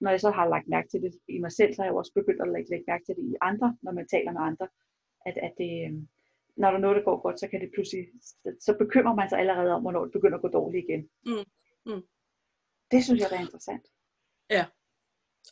når 0.01 0.09
jeg 0.09 0.21
så 0.21 0.31
har 0.31 0.49
lagt 0.49 0.67
mærke 0.67 0.89
til 0.89 1.01
det 1.01 1.13
i 1.27 1.39
mig 1.39 1.51
selv, 1.51 1.73
så 1.73 1.81
har 1.81 1.87
jeg 1.87 1.95
også 1.95 2.13
begyndt 2.15 2.41
at 2.41 2.51
lægge, 2.53 2.69
lægge 2.69 2.85
mærke 2.87 3.05
til 3.05 3.15
det 3.15 3.23
i 3.31 3.35
andre, 3.41 3.77
når 3.81 3.91
man 3.91 4.07
taler 4.07 4.31
med 4.31 4.41
andre, 4.41 4.67
at, 5.25 5.35
at 5.47 5.53
det, 5.57 5.71
øhm, 5.85 6.07
når 6.57 6.67
der 6.69 6.77
er 6.77 6.81
noget, 6.81 6.97
der 6.97 7.03
går 7.03 7.21
godt, 7.21 7.39
så 7.39 7.47
kan 7.47 7.61
det 7.61 7.71
pludselig, 7.75 8.03
så 8.59 8.71
bekymrer 8.79 9.15
man 9.15 9.29
sig 9.29 9.39
allerede 9.39 9.71
om, 9.75 9.81
hvornår 9.81 10.03
det 10.03 10.11
begynder 10.11 10.37
at 10.37 10.41
gå 10.41 10.47
dårligt 10.47 10.85
igen. 10.85 11.01
Mm. 11.25 11.45
Mm. 11.89 12.03
Det 12.91 13.03
synes 13.03 13.19
jeg 13.21 13.29
er 13.31 13.41
interessant. 13.45 13.85
Ja. 14.49 14.65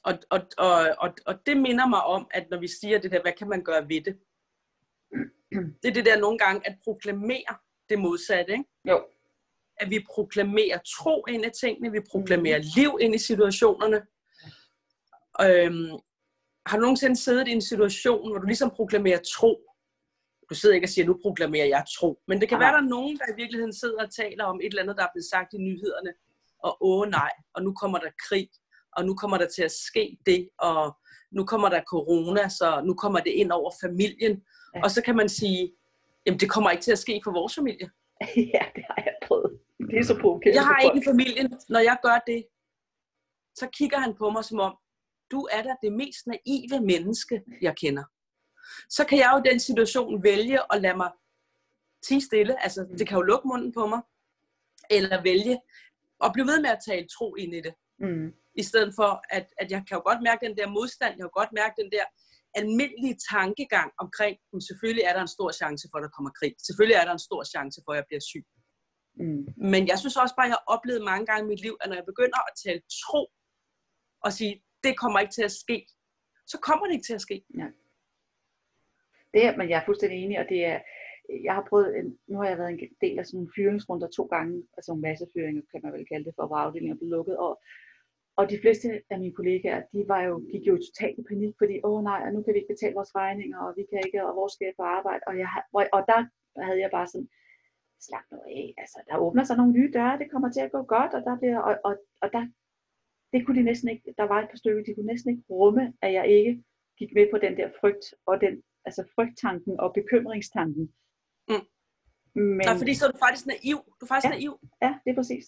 Og, 0.04 0.14
og, 0.30 0.40
og, 0.58 0.74
og, 1.04 1.10
og 1.26 1.36
det 1.46 1.58
minder 1.58 1.88
mig 1.88 2.04
om, 2.04 2.28
at 2.32 2.50
når 2.50 2.60
vi 2.60 2.68
siger 2.68 3.00
det 3.00 3.12
der, 3.12 3.22
hvad 3.22 3.34
kan 3.40 3.50
man 3.50 3.64
gøre 3.64 3.90
ved 3.90 4.02
det? 4.02 4.16
Det 5.82 5.90
er 5.90 5.94
det 5.94 6.06
der 6.06 6.20
nogle 6.20 6.38
gange, 6.38 6.68
at 6.68 6.78
proklamere 6.84 7.54
det 7.90 8.00
modsatte, 8.00 8.52
ikke? 8.54 8.66
Jo. 8.86 9.06
At 9.80 9.90
vi 9.90 10.06
proklamerer 10.14 10.80
tro 10.98 11.26
ind 11.26 11.46
i 11.46 11.50
tingene, 11.62 11.92
vi 11.92 12.00
proklamerer 12.12 12.58
mm. 12.58 12.66
liv 12.76 12.98
ind 13.02 13.16
i 13.16 13.18
situationerne. 13.18 14.02
Øhm, 15.42 15.92
har 16.68 16.78
du 16.78 16.82
nogensinde 16.82 17.16
siddet 17.16 17.48
i 17.48 17.52
en 17.52 17.62
situation, 17.62 18.30
hvor 18.30 18.40
du 18.40 18.46
ligesom 18.46 18.70
proklamerer 18.70 19.20
tro? 19.38 19.62
Du 20.50 20.56
sidder 20.56 20.76
ikke 20.76 20.86
og 20.86 20.90
siger, 20.90 21.06
nu 21.06 21.20
proklamerer 21.22 21.66
jeg 21.66 21.84
tro. 22.00 22.20
Men 22.28 22.42
det 22.42 22.50
kan 22.50 22.58
ja. 22.58 22.64
være, 22.64 22.72
der 22.72 22.84
er 22.84 22.90
nogen, 22.90 23.18
der 23.18 23.26
i 23.34 23.36
virkeligheden 23.36 23.74
sidder 23.74 24.04
og 24.04 24.14
taler 24.14 24.44
om 24.44 24.60
et 24.60 24.66
eller 24.66 24.82
andet, 24.82 24.98
der 24.98 25.04
er 25.04 25.14
blevet 25.14 25.30
sagt 25.34 25.54
i 25.54 25.58
nyhederne. 25.58 26.14
Og 26.64 26.78
åh 26.82 27.08
nej, 27.10 27.32
og 27.54 27.64
nu 27.64 27.74
kommer 27.74 27.98
der 27.98 28.10
krig, 28.28 28.50
og 28.98 29.06
nu 29.06 29.16
kommer 29.16 29.38
der 29.38 29.48
til 29.56 29.64
at 29.64 29.72
ske 29.72 30.18
det, 30.26 30.50
og 30.60 30.98
nu 31.32 31.46
kommer 31.46 31.70
der 31.70 31.82
corona, 31.82 32.50
så 32.50 32.82
nu 32.86 32.94
kommer 32.94 33.20
det 33.20 33.32
ind 33.32 33.52
over 33.52 33.72
familien. 33.82 34.44
Ja. 34.76 34.84
Og 34.84 34.92
så 34.92 35.02
kan 35.02 35.16
man 35.16 35.30
sige, 35.30 35.74
jamen 36.26 36.40
det 36.40 36.50
kommer 36.50 36.70
ikke 36.70 36.84
til 36.84 36.92
at 36.92 37.00
ske 37.00 37.22
for 37.24 37.32
vores 37.32 37.56
familie. 37.56 37.90
ja, 38.54 38.64
det 38.76 38.84
har 38.90 39.04
jeg 39.06 39.16
prøvet. 39.28 39.60
Det 39.90 40.00
er 40.00 40.04
så 40.04 40.18
provokerende. 40.22 40.58
Jeg 40.60 40.66
har 40.66 40.80
ikke 40.80 40.98
en 40.98 41.04
familie. 41.04 41.50
Når 41.70 41.80
jeg 41.80 41.98
gør 42.04 42.20
det, 42.28 42.48
så 43.56 43.70
kigger 43.74 43.98
han 43.98 44.16
på 44.16 44.30
mig 44.30 44.44
som 44.46 44.60
om, 44.60 44.78
du 45.32 45.48
er 45.52 45.62
da 45.64 45.76
det 45.82 45.94
mest 45.94 46.28
naive 46.28 46.86
menneske, 46.86 47.44
jeg 47.62 47.76
kender. 47.76 48.04
Så 48.90 49.06
kan 49.06 49.18
jeg 49.18 49.30
jo 49.34 49.38
i 49.40 49.50
den 49.52 49.60
situation 49.60 50.24
vælge 50.24 50.60
at 50.74 50.82
lade 50.82 50.98
mig 50.98 51.12
tige 52.04 52.22
stille, 52.22 52.64
altså 52.64 52.88
det 52.98 53.08
kan 53.08 53.18
jo 53.18 53.22
lukke 53.22 53.48
munden 53.48 53.72
på 53.74 53.88
mig, 53.88 54.02
eller 54.90 55.24
vælge 55.24 55.60
at 56.24 56.32
blive 56.34 56.48
ved 56.48 56.62
med 56.62 56.70
at 56.70 56.84
tale 56.86 57.08
tro 57.08 57.36
ind 57.36 57.54
i 57.54 57.62
det. 57.62 57.74
Mm. 58.00 58.34
I 58.56 58.64
stedet 58.64 58.94
for, 58.96 59.24
at, 59.30 59.46
at 59.58 59.72
jeg 59.72 59.84
kan 59.88 59.96
jo 59.98 60.02
godt 60.10 60.22
mærke 60.24 60.46
den 60.48 60.58
der 60.58 60.68
modstand, 60.68 61.12
jeg 61.12 61.18
kan 61.18 61.30
jo 61.32 61.40
godt 61.40 61.54
mærke 61.54 61.82
den 61.82 61.92
der 61.92 62.06
almindelige 62.56 63.18
tankegang 63.34 63.90
omkring, 64.04 64.36
at 64.54 64.64
selvfølgelig 64.70 65.06
er 65.10 65.14
der 65.14 65.22
en 65.22 65.36
stor 65.38 65.52
chance 65.62 65.88
for, 65.90 65.98
at 65.98 66.04
der 66.06 66.16
kommer 66.16 66.32
krig. 66.40 66.54
Selvfølgelig 66.68 66.98
er 66.98 67.06
der 67.06 67.14
en 67.14 67.28
stor 67.30 67.44
chance 67.54 67.80
for, 67.86 67.92
at 67.92 67.98
jeg 68.00 68.06
bliver 68.10 68.24
syg. 68.32 68.46
Mm. 69.20 69.44
Men 69.74 69.82
jeg 69.92 69.98
synes 70.00 70.18
også 70.24 70.36
bare, 70.36 70.48
at 70.48 70.50
jeg 70.52 70.58
har 70.60 70.74
oplevet 70.76 71.04
mange 71.12 71.26
gange 71.30 71.44
i 71.46 71.52
mit 71.52 71.62
liv, 71.66 71.74
at 71.82 71.88
når 71.90 71.98
jeg 72.00 72.12
begynder 72.12 72.40
at 72.50 72.54
tale 72.66 72.82
tro, 73.04 73.22
og 74.26 74.32
sige, 74.38 74.54
det 74.84 74.94
kommer 75.02 75.20
ikke 75.20 75.36
til 75.38 75.48
at 75.50 75.58
ske, 75.64 75.78
så 76.52 76.58
kommer 76.68 76.86
det 76.86 76.94
ikke 76.94 77.08
til 77.10 77.20
at 77.20 77.26
ske. 77.28 77.38
Ja. 77.62 77.68
Det 79.34 79.42
er, 79.46 79.58
men 79.58 79.70
jeg 79.70 79.78
er 79.80 79.86
fuldstændig 79.86 80.18
enig, 80.24 80.40
og 80.40 80.46
det 80.50 80.66
er, 80.66 80.80
jeg 81.48 81.54
har 81.58 81.66
prøvet, 81.70 82.18
nu 82.28 82.36
har 82.40 82.48
jeg 82.50 82.58
været 82.58 82.72
en 82.72 82.80
del 83.02 83.20
af 83.20 83.26
sådan 83.26 83.38
nogle 83.38 83.56
fyringsrunder 83.56 84.08
to 84.08 84.24
gange, 84.36 84.56
altså 84.78 84.92
en 84.92 85.02
masse 85.02 85.26
fyringer, 85.34 85.62
kan 85.72 85.82
man 85.84 85.94
vel 85.94 86.08
kalde 86.12 86.26
det, 86.26 86.34
for 86.36 86.48
hvor 86.48 86.56
afdelingen 86.56 86.98
blev 86.98 87.10
lukket, 87.10 87.38
og, 87.38 87.54
og 88.38 88.50
de 88.52 88.60
fleste 88.62 88.88
af 89.10 89.20
mine 89.20 89.34
kollegaer, 89.34 89.82
de 89.94 90.08
var 90.08 90.22
jo, 90.22 90.36
gik 90.52 90.64
jo 90.68 90.76
totalt 90.78 91.20
i 91.20 91.24
panik, 91.30 91.54
fordi, 91.62 91.76
åh 91.84 91.92
oh, 91.92 92.04
nej, 92.04 92.22
og 92.26 92.32
nu 92.34 92.40
kan 92.42 92.54
vi 92.54 92.60
ikke 92.60 92.74
betale 92.76 92.96
vores 93.00 93.16
regninger, 93.16 93.60
og 93.66 93.74
vi 93.78 93.84
kan 93.90 94.00
ikke, 94.06 94.26
og 94.28 94.34
hvor 94.34 94.48
skal 94.48 94.66
jeg 94.66 94.78
få 94.80 94.84
arbejde, 94.98 95.24
og, 95.28 95.34
jeg, 95.38 95.50
og 95.98 96.02
der 96.12 96.20
havde 96.68 96.82
jeg 96.86 96.92
bare 96.98 97.08
sådan, 97.08 97.30
slap 98.08 98.26
nu 98.32 98.38
af, 98.58 98.74
altså 98.78 98.98
der 99.08 99.18
åbner 99.26 99.44
sig 99.44 99.58
nogle 99.58 99.74
nye 99.78 99.92
døre, 99.94 100.20
det 100.20 100.32
kommer 100.32 100.50
til 100.52 100.62
at 100.62 100.72
gå 100.72 100.82
godt, 100.96 101.14
og 101.18 101.22
der 101.28 101.38
bliver, 101.38 101.60
og, 101.60 101.74
og, 101.88 101.94
og 102.22 102.28
der, 102.34 102.44
det 103.34 103.40
kunne 103.46 103.58
de 103.60 103.70
næsten 103.70 103.90
ikke, 103.90 104.14
der 104.18 104.24
var 104.24 104.40
et 104.42 104.50
par 104.50 104.58
stykker, 104.58 104.84
de 104.84 104.94
kunne 104.96 105.12
næsten 105.14 105.30
ikke 105.32 105.44
rumme, 105.50 105.94
at 106.02 106.14
jeg 106.14 106.28
ikke 106.28 106.64
gik 107.00 107.12
med 107.14 107.28
på 107.32 107.38
den 107.38 107.58
der 107.58 107.70
frygt, 107.80 108.06
og 108.26 108.42
den, 108.42 108.54
altså 108.86 109.04
frygttanken 109.16 109.80
og 109.80 109.94
bekymringstanken. 109.94 110.94
Mm. 111.50 111.66
Men, 112.58 112.66
Nej, 112.68 112.78
fordi 112.78 112.94
så 112.94 113.06
er 113.08 113.12
du 113.12 113.18
faktisk 113.18 113.46
naiv. 113.54 113.78
Du 113.98 114.06
er 114.06 114.12
faktisk 114.14 114.30
ja, 114.32 114.36
naiv. 114.38 114.54
Ja, 114.82 114.92
det 115.04 115.10
er 115.12 115.16
præcis. 115.16 115.46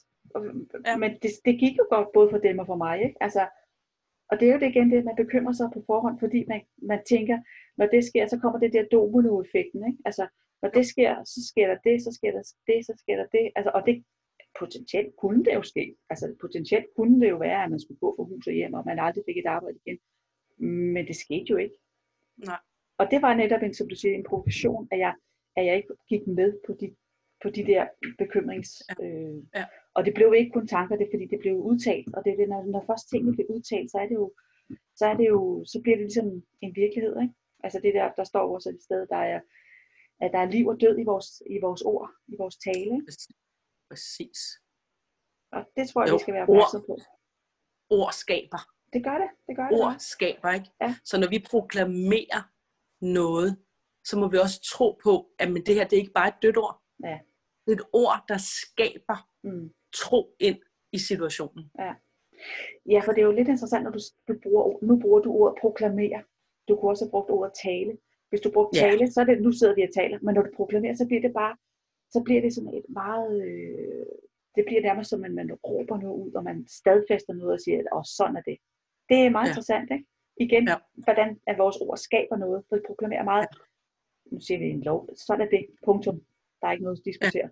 Ja. 0.86 0.98
Men 0.98 1.12
det, 1.22 1.32
det 1.46 1.60
gik 1.60 1.78
jo 1.78 1.86
godt 1.90 2.08
både 2.14 2.30
for 2.30 2.38
dem 2.38 2.60
og 2.60 2.66
for 2.66 2.76
mig. 2.76 3.04
Ikke? 3.04 3.18
Altså, 3.22 3.48
og 4.30 4.40
det 4.40 4.48
er 4.48 4.54
jo 4.54 4.60
det 4.60 4.70
igen 4.70 4.92
det, 4.92 5.06
man 5.06 5.16
bekymrer 5.16 5.54
sig 5.54 5.70
på 5.74 5.84
forhånd, 5.86 6.20
fordi 6.20 6.46
man, 6.48 6.62
man 6.78 7.02
tænker, 7.10 7.38
når 7.78 7.86
det 7.86 8.06
sker, 8.06 8.28
så 8.28 8.40
kommer 8.40 8.60
det 8.60 8.74
der 8.74 8.86
domino-effekten. 8.92 9.82
Ikke? 9.90 10.02
Altså, 10.06 10.28
når 10.62 10.70
det 10.70 10.86
sker, 10.86 11.24
så 11.24 11.40
sker 11.50 11.68
der 11.68 11.78
det, 11.88 12.04
så 12.06 12.12
sker 12.18 12.32
der 12.32 12.44
det, 12.68 12.86
så 12.86 12.94
sker 13.02 13.16
der 13.16 13.28
det. 13.38 13.52
Altså, 13.56 13.72
og 13.74 13.82
det 13.86 14.04
potentielt 14.60 15.16
kunne 15.16 15.46
det 15.46 15.54
jo 15.54 15.64
ske. 15.64 15.96
Altså 16.10 16.36
potentielt 16.42 16.86
kunne 16.96 17.22
det 17.22 17.30
jo 17.30 17.38
være, 17.38 17.64
at 17.64 17.70
man 17.70 17.80
skulle 17.80 18.00
gå 18.00 18.16
fra 18.16 18.24
hus 18.24 18.48
og 18.48 18.54
hjem, 18.54 18.74
og 18.74 18.84
man 18.86 19.00
aldrig 19.00 19.24
fik 19.28 19.38
et 19.38 19.46
arbejde 19.46 19.78
igen. 19.86 20.00
Men 20.96 21.08
det 21.08 21.16
skete 21.16 21.46
jo 21.50 21.58
ikke. 21.58 21.76
Nej. 22.38 22.60
Og 22.98 23.12
det 23.12 23.22
var 23.22 23.34
netop 23.34 23.62
en, 23.62 23.74
som 23.74 23.90
du 23.90 23.96
siger, 23.96 24.16
en 24.16 24.24
provokation, 24.24 24.88
at 24.92 25.00
jeg, 25.00 25.16
at 25.56 25.66
jeg 25.66 25.76
ikke 25.76 25.94
gik 26.10 26.28
med 26.28 26.54
på 26.68 26.74
de, 26.80 26.96
på 27.44 27.50
de 27.50 27.66
der 27.66 27.88
bekymrings... 28.18 28.84
Ja. 28.90 29.06
Øh, 29.06 29.44
ja. 29.56 29.66
Og 30.00 30.06
det 30.06 30.14
blev 30.14 30.34
ikke 30.38 30.52
kun 30.52 30.68
tanker, 30.68 30.96
det 30.96 31.06
er 31.06 31.14
fordi, 31.14 31.26
det 31.34 31.40
blev 31.40 31.56
udtalt. 31.72 32.16
Og 32.16 32.20
det 32.24 32.32
er 32.32 32.38
det, 32.42 32.50
når, 32.50 32.62
når 32.74 32.84
først 32.90 33.10
tingene 33.10 33.36
bliver 33.36 33.52
udtalt, 33.56 33.92
så 33.92 33.98
er 34.04 34.08
det 34.12 34.18
jo, 34.24 34.28
så 35.00 35.04
er 35.12 35.16
det 35.20 35.28
jo, 35.34 35.42
så 35.72 35.78
bliver 35.84 35.98
det 35.98 36.06
ligesom 36.06 36.28
en 36.66 36.72
virkelighed, 36.84 37.14
ikke? 37.22 37.34
Altså 37.64 37.80
det 37.84 37.94
der, 37.94 38.08
der 38.20 38.24
står 38.32 38.54
også 38.56 38.70
et 38.70 38.82
sted, 38.88 39.02
der 39.14 39.22
er, 39.34 39.40
at 40.24 40.30
der 40.34 40.40
er 40.40 40.50
liv 40.56 40.66
og 40.68 40.78
død 40.82 40.96
i 41.00 41.06
vores, 41.12 41.28
i 41.56 41.58
vores 41.66 41.82
ord, 41.82 42.10
i 42.28 42.36
vores 42.42 42.58
tale. 42.68 42.92
Ikke? 42.98 43.12
Præcis. 43.90 44.40
Og 45.56 45.62
det 45.76 45.84
tror 45.90 46.02
jeg, 46.02 46.10
jo, 46.10 46.16
vi 46.16 46.22
skal 46.26 46.34
være 46.34 46.48
opmærksom 46.48 46.84
på. 46.90 46.96
Ord 47.90 48.14
skaber. 48.24 48.62
Det 48.94 49.04
gør 49.04 49.18
det. 49.24 49.30
det, 49.48 49.56
gør 49.56 49.68
det 49.70 49.82
ord 49.82 49.96
skaber, 50.00 50.50
ikke? 50.58 50.70
Ja. 50.82 50.96
Så 51.10 51.20
når 51.22 51.30
vi 51.30 51.40
proklamerer 51.52 52.42
noget, 53.20 53.50
så 54.10 54.14
må 54.20 54.28
vi 54.28 54.38
også 54.38 54.60
tro 54.74 54.88
på, 55.04 55.14
at 55.40 55.52
men 55.52 55.62
det 55.66 55.76
her 55.76 55.88
det 55.88 55.96
er 55.96 56.02
ikke 56.04 56.20
bare 56.20 56.28
et 56.28 56.42
dødt 56.42 56.58
ord. 56.58 56.76
Ja. 57.04 57.20
Det 57.66 57.72
er 57.74 57.78
et 57.82 57.88
ord, 57.94 58.20
der 58.28 58.38
skaber 58.38 59.18
mm. 59.44 59.74
Tro 59.94 60.36
ind 60.40 60.58
i 60.92 61.00
situationen. 61.00 61.72
Ja. 61.80 61.94
ja, 62.90 63.00
for 63.06 63.12
det 63.12 63.22
er 63.22 63.26
jo 63.26 63.32
lidt 63.32 63.48
interessant, 63.48 63.84
når 63.84 63.92
du, 63.92 64.00
du 64.28 64.34
bruger, 64.44 64.86
nu 64.86 65.00
bruger 65.00 65.20
du 65.20 65.32
ordet 65.32 65.58
proklamere. 65.62 66.24
Du 66.68 66.76
kunne 66.76 66.92
også 66.92 67.06
have 67.06 67.12
brugt 67.12 67.30
ordet 67.30 67.54
tale. 67.64 67.98
Hvis 68.30 68.42
du 68.42 68.52
bruger 68.52 68.70
tale, 68.72 69.02
ja. 69.02 69.12
så 69.12 69.22
er 69.22 69.26
det, 69.26 69.42
nu 69.42 69.52
sidder 69.52 69.76
vi 69.76 69.84
og 69.84 69.94
taler, 69.94 70.20
men 70.22 70.36
når 70.36 70.42
du 70.42 70.52
proklamerer, 70.56 70.96
så 70.96 71.06
bliver 71.06 71.22
det 71.22 71.34
bare, 71.34 71.58
så 72.14 72.22
bliver 72.26 72.42
det 72.42 72.54
sådan 72.54 72.74
et 72.74 72.86
meget, 72.90 73.32
øh, 73.48 74.06
det 74.56 74.64
bliver 74.68 74.82
nærmest 74.82 75.10
som, 75.10 75.24
at 75.24 75.32
man 75.32 75.54
råber 75.54 75.98
noget 75.98 76.18
ud, 76.24 76.32
og 76.34 76.44
man 76.44 76.68
stadfæster 76.68 77.34
noget 77.34 77.54
og 77.54 77.60
siger, 77.60 77.80
og 77.92 78.06
sådan 78.06 78.36
er 78.36 78.42
det. 78.42 78.58
Det 79.10 79.18
er 79.26 79.30
meget 79.30 79.48
ja. 79.48 79.52
interessant, 79.52 79.92
ikke? 79.92 80.06
Igen, 80.46 80.68
ja. 80.68 80.76
hvordan 81.06 81.30
at 81.48 81.58
vores 81.58 81.78
ord 81.78 81.98
skaber 81.98 82.38
noget, 82.38 82.64
for 82.68 82.76
det 82.76 82.86
proklamerer 82.88 83.24
meget, 83.24 83.48
ja. 83.52 83.58
nu 84.32 84.40
siger 84.40 84.60
vi 84.60 84.66
en 84.66 84.84
lov, 84.90 85.10
sådan 85.16 85.46
er 85.46 85.50
det, 85.50 85.66
punktum. 85.86 86.18
Der 86.60 86.68
er 86.68 86.72
ikke 86.72 86.84
noget 86.84 87.00
at 87.00 87.06
diskutere. 87.06 87.50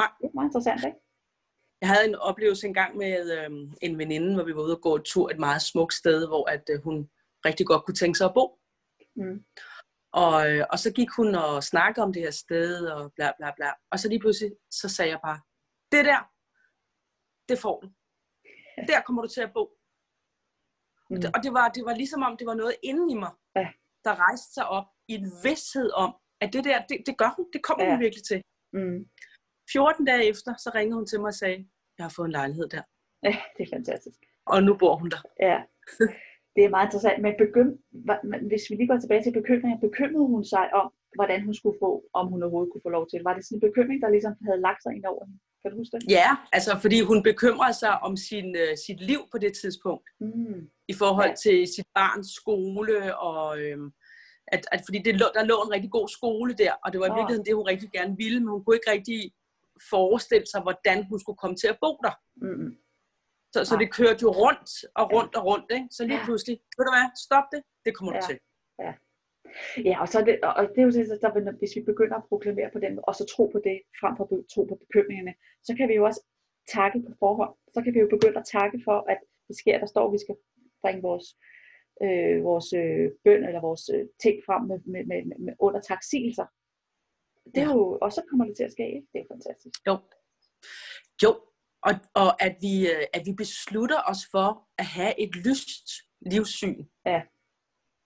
Ja. 0.00 0.06
Det 0.20 0.26
er 0.26 0.34
meget 0.34 0.48
interessant, 0.48 0.84
ikke? 0.86 0.98
Jeg 1.80 1.88
havde 1.88 2.08
en 2.08 2.14
oplevelse 2.14 2.66
engang 2.66 2.96
med 2.96 3.38
øh, 3.38 3.50
en 3.82 3.98
veninde, 3.98 4.34
hvor 4.34 4.44
vi 4.44 4.54
var 4.54 4.62
ude 4.62 4.76
og 4.76 4.82
gå 4.82 4.96
en 4.96 5.02
tur 5.02 5.30
et 5.30 5.38
meget 5.38 5.62
smukt 5.62 5.94
sted, 5.94 6.26
hvor 6.26 6.50
at, 6.50 6.70
øh, 6.72 6.82
hun 6.82 7.10
rigtig 7.44 7.66
godt 7.66 7.84
kunne 7.84 7.94
tænke 7.94 8.16
sig 8.18 8.26
at 8.26 8.34
bo. 8.34 8.58
Mm. 9.16 9.44
Og, 10.12 10.50
øh, 10.50 10.66
og 10.70 10.78
så 10.78 10.92
gik 10.92 11.10
hun 11.16 11.34
og 11.34 11.64
snakkede 11.64 12.04
om 12.04 12.12
det 12.12 12.22
her 12.22 12.30
sted, 12.30 12.86
og 12.86 13.12
bla 13.16 13.32
bla 13.38 13.50
bla. 13.56 13.70
Og 13.90 13.98
så 13.98 14.08
lige 14.08 14.20
pludselig, 14.20 14.52
så 14.70 14.88
sagde 14.88 15.10
jeg 15.10 15.20
bare, 15.24 15.40
det 15.92 16.04
der, 16.04 16.20
det 17.48 17.58
får 17.58 17.80
du. 17.80 17.88
Der 18.88 19.00
kommer 19.06 19.22
du 19.22 19.28
til 19.28 19.40
at 19.40 19.52
bo. 19.52 19.64
Mm. 21.10 21.16
Og, 21.16 21.22
det, 21.22 21.30
og 21.36 21.42
det, 21.42 21.52
var, 21.52 21.68
det 21.68 21.84
var 21.84 21.94
ligesom 21.94 22.22
om, 22.22 22.36
det 22.36 22.46
var 22.46 22.54
noget 22.54 22.74
inden 22.82 23.10
i 23.10 23.14
mig, 23.14 23.32
ja. 23.56 23.68
der 24.04 24.14
rejste 24.26 24.52
sig 24.54 24.66
op 24.68 24.88
i 25.08 25.14
en 25.14 25.26
vidshed 25.44 25.90
om, 25.92 26.10
at 26.40 26.52
det 26.52 26.64
der, 26.64 26.86
det, 26.88 26.96
det 27.06 27.18
gør 27.18 27.30
hun, 27.36 27.46
det 27.52 27.62
kommer 27.62 27.84
ja. 27.84 27.90
hun 27.90 28.00
virkelig 28.00 28.24
til. 28.24 28.42
Mm. 28.72 29.00
14 29.72 30.04
dage 30.04 30.24
efter, 30.32 30.54
så 30.64 30.70
ringede 30.74 30.96
hun 30.96 31.06
til 31.06 31.20
mig 31.20 31.28
og 31.28 31.34
sagde, 31.34 31.58
jeg 31.98 32.04
har 32.04 32.14
fået 32.16 32.26
en 32.26 32.32
lejlighed 32.40 32.68
der. 32.68 32.82
Ja, 33.22 33.36
det 33.56 33.62
er 33.66 33.76
fantastisk. 33.76 34.18
Og 34.46 34.62
nu 34.62 34.72
bor 34.82 34.94
hun 34.96 35.10
der. 35.10 35.22
Ja. 35.48 35.58
det 36.54 36.62
er 36.64 36.74
meget 36.76 36.86
interessant. 36.86 37.22
Men 37.22 37.34
begym, 37.44 37.70
hvis 38.50 38.64
vi 38.68 38.74
lige 38.74 38.90
går 38.92 39.00
tilbage 39.00 39.22
til 39.22 39.32
bekymringen, 39.40 39.80
bekymrede 39.88 40.26
hun 40.34 40.44
sig 40.44 40.66
om, 40.80 40.88
hvordan 41.18 41.40
hun 41.46 41.54
skulle 41.54 41.78
få, 41.84 41.92
om 42.18 42.26
hun 42.32 42.42
overhovedet 42.42 42.72
kunne 42.72 42.86
få 42.86 42.92
lov 42.96 43.06
til 43.08 43.20
Var 43.28 43.34
det 43.34 43.44
sådan 43.44 43.56
en 43.56 43.66
bekymring, 43.68 43.98
der 44.02 44.10
ligesom 44.16 44.34
havde 44.46 44.60
lagt 44.66 44.82
sig 44.82 44.92
ind 44.96 45.06
over 45.12 45.24
hende? 45.24 45.40
Kan 45.60 45.70
du 45.70 45.76
huske 45.76 45.96
det? 45.96 46.10
Ja, 46.18 46.30
altså 46.56 46.72
fordi 46.84 46.98
hun 47.10 47.22
bekymrede 47.30 47.76
sig 47.82 47.94
om 48.06 48.16
sin, 48.28 48.46
uh, 48.62 48.72
sit 48.86 49.00
liv 49.10 49.20
på 49.32 49.38
det 49.44 49.52
tidspunkt. 49.62 50.06
Mm. 50.20 50.60
I 50.92 50.94
forhold 51.02 51.32
ja. 51.34 51.40
til 51.44 51.58
sit 51.74 51.88
barns 51.94 52.30
skole, 52.40 53.18
og 53.18 53.60
øhm, 53.62 53.88
at, 54.54 54.62
at 54.72 54.80
fordi 54.86 54.98
det 55.06 55.14
lå, 55.20 55.26
der 55.34 55.44
lå 55.44 55.56
en 55.66 55.72
rigtig 55.74 55.90
god 55.90 56.08
skole 56.08 56.52
der, 56.62 56.72
og 56.84 56.92
det 56.92 57.00
var 57.00 57.06
i 57.08 57.16
virkeligheden 57.18 57.46
det, 57.46 57.54
hun 57.54 57.70
rigtig 57.72 57.90
gerne 57.98 58.14
ville, 58.22 58.40
men 58.40 58.48
hun 58.54 58.64
kunne 58.64 58.76
ikke 58.76 58.92
rigtig 58.96 59.20
forestille 59.94 60.46
sig, 60.52 60.60
hvordan 60.66 60.98
hun 61.08 61.18
skulle 61.20 61.40
komme 61.42 61.56
til 61.56 61.68
at 61.74 61.78
bo 61.82 61.90
der. 62.06 62.14
Mm. 62.46 62.70
Så, 63.54 63.58
så 63.68 63.74
det 63.82 63.88
kørte 63.98 64.22
jo 64.26 64.30
rundt 64.42 64.70
og 65.00 65.04
rundt 65.14 65.32
og 65.38 65.42
rundt. 65.50 65.68
Ikke? 65.76 65.88
Så 65.96 66.02
lige 66.10 66.24
pludselig, 66.26 66.54
ved 66.76 66.84
du 66.86 66.92
hvad, 66.96 67.08
stop 67.26 67.46
det, 67.52 67.60
det 67.84 67.92
kommer 67.96 68.12
ja. 68.14 68.20
du 68.20 68.26
til. 68.28 68.38
Ja. 68.84 68.92
Ja, 69.88 69.94
og, 70.02 70.08
så 70.08 70.16
er 70.20 70.24
det, 70.24 70.34
og 70.44 70.62
det 70.72 70.80
er 70.80 70.86
jo 70.88 70.90
det, 70.90 71.22
der, 71.22 71.58
hvis 71.60 71.76
vi 71.76 71.82
begynder 71.92 72.16
at 72.16 72.28
proklamere 72.28 72.70
på 72.72 72.78
den, 72.84 72.92
og 73.08 73.14
så 73.14 73.24
tro 73.34 73.44
på 73.54 73.60
det, 73.68 73.76
frem 74.00 74.14
for 74.16 74.24
at 74.24 74.44
tro 74.52 74.62
på 74.64 74.76
bekymringerne, 74.84 75.34
så 75.66 75.72
kan 75.76 75.88
vi 75.88 75.94
jo 75.94 76.04
også 76.04 76.22
takke 76.76 76.98
på 77.06 77.12
forhånd. 77.18 77.54
Så 77.74 77.78
kan 77.82 77.94
vi 77.94 78.00
jo 78.04 78.08
begynde 78.14 78.38
at 78.38 78.50
takke 78.56 78.78
for, 78.86 78.98
at 79.12 79.20
det 79.48 79.56
sker, 79.62 79.78
der 79.78 79.86
står, 79.86 80.06
at 80.06 80.12
vi 80.12 80.18
skal 80.24 80.36
bringe 80.82 81.02
vores, 81.02 81.26
øh, 82.04 82.44
vores 82.50 82.68
øh, 82.80 83.06
bøn 83.24 83.42
eller 83.48 83.60
vores 83.68 83.84
øh, 83.94 84.04
ting 84.24 84.36
frem 84.46 84.62
med, 84.70 84.78
med, 84.92 85.02
med, 85.10 85.38
med 85.46 85.54
under 85.66 85.80
taksigelser. 85.80 86.46
Det 87.54 87.60
er 87.62 87.66
ja. 87.68 87.72
jo, 87.74 87.98
og 88.02 88.12
så 88.12 88.22
kommer 88.30 88.44
det 88.44 88.56
til 88.56 88.64
at 88.64 88.72
ske, 88.72 88.86
ikke? 88.86 89.08
Det 89.12 89.20
er 89.20 89.24
fantastisk. 89.34 89.86
Jo. 89.86 89.94
Jo, 91.22 91.30
og, 91.82 91.92
og 92.14 92.42
at, 92.42 92.56
vi, 92.60 92.90
øh, 92.90 93.04
at 93.12 93.22
vi 93.26 93.32
beslutter 93.32 94.00
os 94.06 94.18
for 94.30 94.68
at 94.78 94.86
have 94.86 95.20
et 95.20 95.36
lyst 95.36 95.86
livssyn. 96.32 96.84
Ja. 97.06 97.22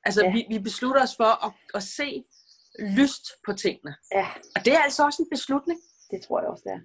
Altså, 0.05 0.25
Ja. 0.25 0.33
vi, 0.33 0.47
vi 0.49 0.59
beslutter 0.59 1.03
os 1.03 1.17
for 1.17 1.47
at, 1.47 1.53
at 1.75 1.83
se 1.83 2.25
lyst 2.99 3.27
på 3.47 3.53
tingene. 3.53 3.97
Ja, 4.15 4.27
Og 4.57 4.65
det 4.65 4.73
er 4.73 4.79
altså 4.79 5.05
også 5.05 5.23
en 5.23 5.31
beslutning. 5.31 5.81
det 6.11 6.23
tror 6.23 6.41
jeg 6.41 6.49
også, 6.49 6.63
det 6.67 6.73
er. 6.73 6.81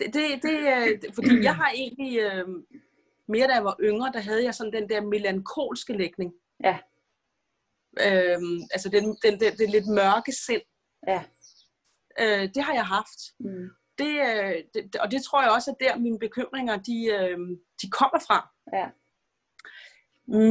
Det, 0.00 0.14
det, 0.14 0.42
det, 0.42 1.02
det, 1.02 1.14
fordi 1.14 1.42
jeg 1.42 1.54
har 1.56 1.70
egentlig, 1.70 2.18
øh, 2.18 2.48
mere 3.28 3.46
da 3.48 3.54
jeg 3.54 3.64
var 3.64 3.76
yngre, 3.80 4.12
der 4.12 4.20
havde 4.20 4.44
jeg 4.44 4.54
sådan 4.54 4.72
den 4.72 4.88
der 4.88 5.00
melankolske 5.00 5.92
lægning. 5.92 6.32
Ja. 6.64 6.78
Øhm, 8.06 8.58
altså 8.74 8.88
den, 8.88 9.04
den, 9.24 9.40
den, 9.40 9.52
den 9.58 9.70
lidt 9.70 9.86
mørke 9.86 10.32
sind. 10.46 10.62
Ja. 11.08 11.24
Øh, 12.20 12.48
det 12.54 12.62
har 12.62 12.74
jeg 12.74 12.86
haft. 12.86 13.20
Mm. 13.40 13.68
Det, 13.98 14.14
øh, 14.28 14.54
det, 14.74 14.96
og 14.96 15.10
det 15.10 15.22
tror 15.22 15.42
jeg 15.42 15.50
også, 15.50 15.70
at 15.70 15.80
der 15.80 15.98
mine 15.98 16.18
bekymringer, 16.18 16.76
de, 16.76 16.98
øh, 17.16 17.38
de 17.82 17.90
kommer 17.90 18.20
fra. 18.26 18.38
Ja. 18.72 18.88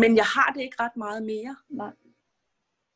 Men 0.01 0.15
jeg 0.15 0.25
har 0.35 0.53
det 0.53 0.61
ikke 0.61 0.77
ret 0.79 0.97
meget 0.97 1.23
mere. 1.23 1.55
Nej. 1.69 1.93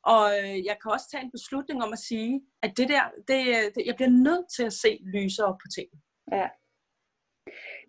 Og 0.03 0.25
øh, 0.39 0.65
jeg 0.65 0.77
kan 0.81 0.91
også 0.91 1.07
tage 1.09 1.23
en 1.23 1.31
beslutning 1.31 1.83
om 1.83 1.93
at 1.93 1.99
sige, 1.99 2.41
at 2.61 2.71
det 2.77 2.87
der, 2.89 3.03
det, 3.27 3.41
øh, 3.55 3.65
det, 3.75 3.81
jeg 3.85 3.95
bliver 3.95 4.13
nødt 4.27 4.45
til 4.55 4.63
at 4.63 4.73
se 4.73 4.91
lysere 5.15 5.57
på 5.61 5.67
tingene. 5.75 6.01
Ja. 6.31 6.47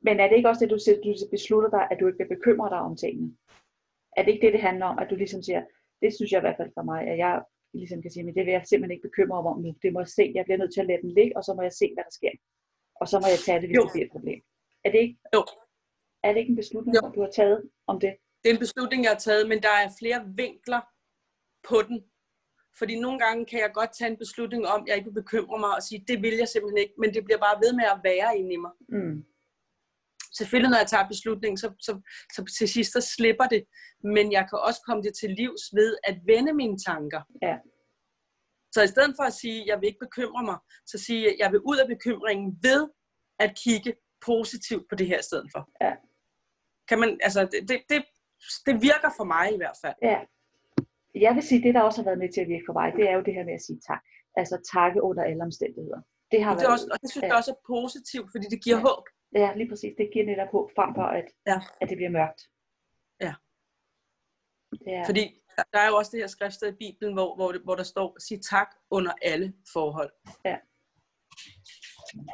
Men 0.02 0.20
er 0.20 0.28
det 0.28 0.36
ikke 0.36 0.48
også 0.48 0.64
det, 0.64 0.74
du 0.74 0.78
siger, 0.78 0.96
du 0.96 1.12
beslutter 1.30 1.70
dig, 1.70 1.84
at 1.90 1.96
du 2.00 2.06
ikke 2.06 2.18
vil 2.18 2.36
bekymre 2.36 2.70
dig 2.70 2.78
om 2.78 2.96
tingene? 2.96 3.36
Er 4.16 4.22
det 4.22 4.30
ikke 4.32 4.46
det, 4.46 4.52
det 4.52 4.62
handler 4.68 4.86
om, 4.86 4.98
at 4.98 5.10
du 5.10 5.16
ligesom 5.16 5.42
siger, 5.42 5.62
det 6.02 6.14
synes 6.14 6.32
jeg 6.32 6.40
i 6.40 6.46
hvert 6.46 6.60
fald 6.60 6.72
for 6.76 6.82
mig, 6.82 7.00
at 7.12 7.18
jeg 7.18 7.42
ligesom 7.82 8.02
kan 8.02 8.10
sige, 8.14 8.24
men 8.26 8.34
det 8.36 8.42
vil 8.46 8.52
jeg 8.56 8.62
simpelthen 8.66 8.94
ikke 8.96 9.08
bekymre 9.08 9.42
mig 9.42 9.52
om 9.54 9.60
nu. 9.64 9.70
Det 9.82 9.92
må 9.92 9.98
jeg 10.04 10.08
se, 10.18 10.24
jeg 10.34 10.44
bliver 10.44 10.58
nødt 10.62 10.72
til 10.74 10.80
at 10.84 10.88
lade 10.90 11.02
den 11.04 11.12
ligge, 11.18 11.36
og 11.38 11.42
så 11.46 11.50
må 11.56 11.62
jeg 11.68 11.74
se, 11.80 11.86
hvad 11.94 12.04
der 12.08 12.14
sker. 12.18 12.34
Og 13.00 13.06
så 13.10 13.16
må 13.22 13.26
jeg 13.34 13.40
tage 13.46 13.58
det, 13.60 13.68
hvis 13.68 13.76
Jo. 13.78 13.82
det 13.84 13.92
bliver 13.94 14.06
et 14.08 14.14
problem. 14.16 14.40
Er 14.84 14.90
det 14.92 15.00
ikke, 15.04 15.16
Jo. 15.36 15.42
er 16.24 16.30
det 16.32 16.38
ikke 16.42 16.52
en 16.54 16.60
beslutning, 16.62 16.92
Jo. 16.96 17.02
du 17.16 17.20
har 17.26 17.32
taget 17.40 17.58
om 17.92 17.96
det? 18.04 18.12
Det 18.40 18.46
er 18.50 18.54
en 18.58 18.64
beslutning, 18.66 19.00
jeg 19.04 19.12
har 19.16 19.22
taget, 19.28 19.44
men 19.50 19.58
der 19.66 19.74
er 19.84 19.88
flere 20.00 20.20
vinkler 20.42 20.82
på 21.68 21.76
den. 21.88 21.98
Fordi 22.78 22.94
nogle 23.04 23.18
gange 23.24 23.40
kan 23.50 23.58
jeg 23.64 23.70
godt 23.80 23.92
tage 23.98 24.10
en 24.10 24.22
beslutning 24.24 24.62
om, 24.74 24.80
at 24.82 24.86
jeg 24.88 24.96
ikke 24.96 25.08
vil 25.10 25.20
bekymre 25.22 25.58
mig 25.64 25.72
og 25.78 25.82
sige, 25.88 26.04
det 26.08 26.16
vil 26.24 26.36
jeg 26.42 26.48
simpelthen 26.48 26.78
ikke, 26.84 26.94
men 27.02 27.14
det 27.14 27.22
bliver 27.24 27.38
bare 27.46 27.60
ved 27.64 27.72
med 27.80 27.86
at 27.94 28.00
være 28.10 28.28
inde 28.38 28.52
i 28.56 28.60
mig. 28.64 28.72
Mm. 28.88 29.16
Selvfølgelig, 30.38 30.70
når 30.70 30.78
jeg 30.78 30.86
tager 30.86 31.08
beslutningen, 31.08 31.58
så, 31.58 31.68
så, 31.86 31.92
så 32.34 32.40
til 32.58 32.68
sidst 32.68 32.92
så 32.92 33.00
slipper 33.16 33.46
det. 33.54 33.62
Men 34.16 34.32
jeg 34.32 34.44
kan 34.50 34.58
også 34.68 34.80
komme 34.86 35.02
det 35.02 35.14
til 35.20 35.30
livs 35.30 35.64
ved 35.78 35.96
at 36.04 36.16
vende 36.26 36.52
mine 36.52 36.78
tanker. 36.78 37.22
Ja. 37.42 37.56
Så 38.74 38.82
i 38.82 38.86
stedet 38.94 39.12
for 39.18 39.24
at 39.30 39.32
sige, 39.32 39.60
at 39.62 39.66
jeg 39.66 39.76
vil 39.80 39.86
ikke 39.86 40.04
bekymre 40.06 40.42
mig, 40.50 40.58
så 40.86 40.98
sige, 40.98 41.22
at 41.30 41.36
jeg 41.38 41.52
vil 41.52 41.60
ud 41.60 41.76
af 41.76 41.88
bekymringen 41.94 42.58
ved 42.62 42.88
at 43.38 43.50
kigge 43.64 43.94
positivt 44.26 44.84
på 44.88 44.94
det 44.94 45.06
her 45.06 45.18
i 45.18 45.22
stedet 45.30 45.48
for. 45.54 45.62
Ja. 45.84 45.92
Kan 46.88 46.98
man, 47.00 47.10
altså, 47.26 47.40
det, 47.52 47.60
det, 47.68 47.78
det, 47.90 48.00
det 48.66 48.74
virker 48.90 49.10
for 49.18 49.24
mig 49.24 49.46
i 49.54 49.56
hvert 49.56 49.78
fald. 49.84 49.94
Ja. 50.02 50.18
Jeg 51.26 51.32
vil 51.34 51.42
sige, 51.48 51.62
det 51.66 51.74
der 51.74 51.82
også 51.88 51.98
har 52.00 52.08
været 52.10 52.22
med 52.24 52.30
til 52.32 52.40
at 52.40 52.48
virke 52.48 52.66
for 52.68 52.76
mig, 52.80 52.88
det 52.98 53.04
er 53.10 53.14
jo 53.18 53.22
det 53.26 53.34
her 53.34 53.44
med 53.50 53.54
at 53.60 53.64
sige 53.68 53.80
tak. 53.90 54.02
Altså 54.40 54.56
takke 54.74 54.98
under 55.08 55.22
alle 55.30 55.42
omstændigheder. 55.48 56.00
Det 56.32 56.38
har 56.44 56.52
det, 56.52 56.62
er 56.62 56.66
været, 56.66 56.72
også, 56.76 56.86
og 56.92 56.98
det 57.02 57.08
synes 57.10 57.22
ja. 57.22 57.28
jeg 57.28 57.36
også 57.40 57.52
er 57.56 57.60
positivt, 57.76 58.28
fordi 58.34 58.46
det 58.54 58.60
giver 58.64 58.78
Ja. 58.78 58.86
håb. 58.88 59.04
Ja, 59.34 59.54
lige 59.56 59.68
præcis. 59.68 59.94
Det 59.98 60.10
giver 60.12 60.26
netop 60.26 60.48
håb 60.52 60.70
frem 60.74 60.94
for, 60.94 61.02
at, 61.02 61.24
Ja. 61.46 61.58
at 61.80 61.88
det 61.88 61.96
bliver 61.96 62.10
mørkt. 62.10 62.40
Ja. 63.20 63.34
Er, 64.86 65.04
Fordi 65.06 65.42
der- 65.56 65.62
der 65.72 65.78
er 65.78 65.88
jo 65.88 65.96
også 65.96 66.10
det 66.10 66.20
her 66.20 66.26
skriftsted 66.26 66.68
i 66.72 66.76
Bibelen, 66.76 67.12
hvor, 67.14 67.34
hvor, 67.34 67.54
hvor 67.64 67.74
der 67.74 67.82
står, 67.82 68.18
sig 68.18 68.42
tak 68.42 68.74
under 68.90 69.12
alle 69.22 69.54
forhold. 69.72 70.12
Ja. 70.44 70.56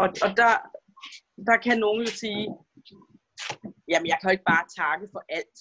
Og, 0.01 0.09
og 0.25 0.31
der, 0.37 0.53
der 1.47 1.57
kan 1.67 1.79
nogen 1.79 2.01
jo 2.07 2.11
sige, 2.23 2.49
jamen 3.89 4.07
jeg 4.07 4.19
kan 4.21 4.29
jo 4.29 4.33
ikke 4.33 4.45
bare 4.55 4.67
takke 4.77 5.09
for 5.13 5.25
alt. 5.29 5.59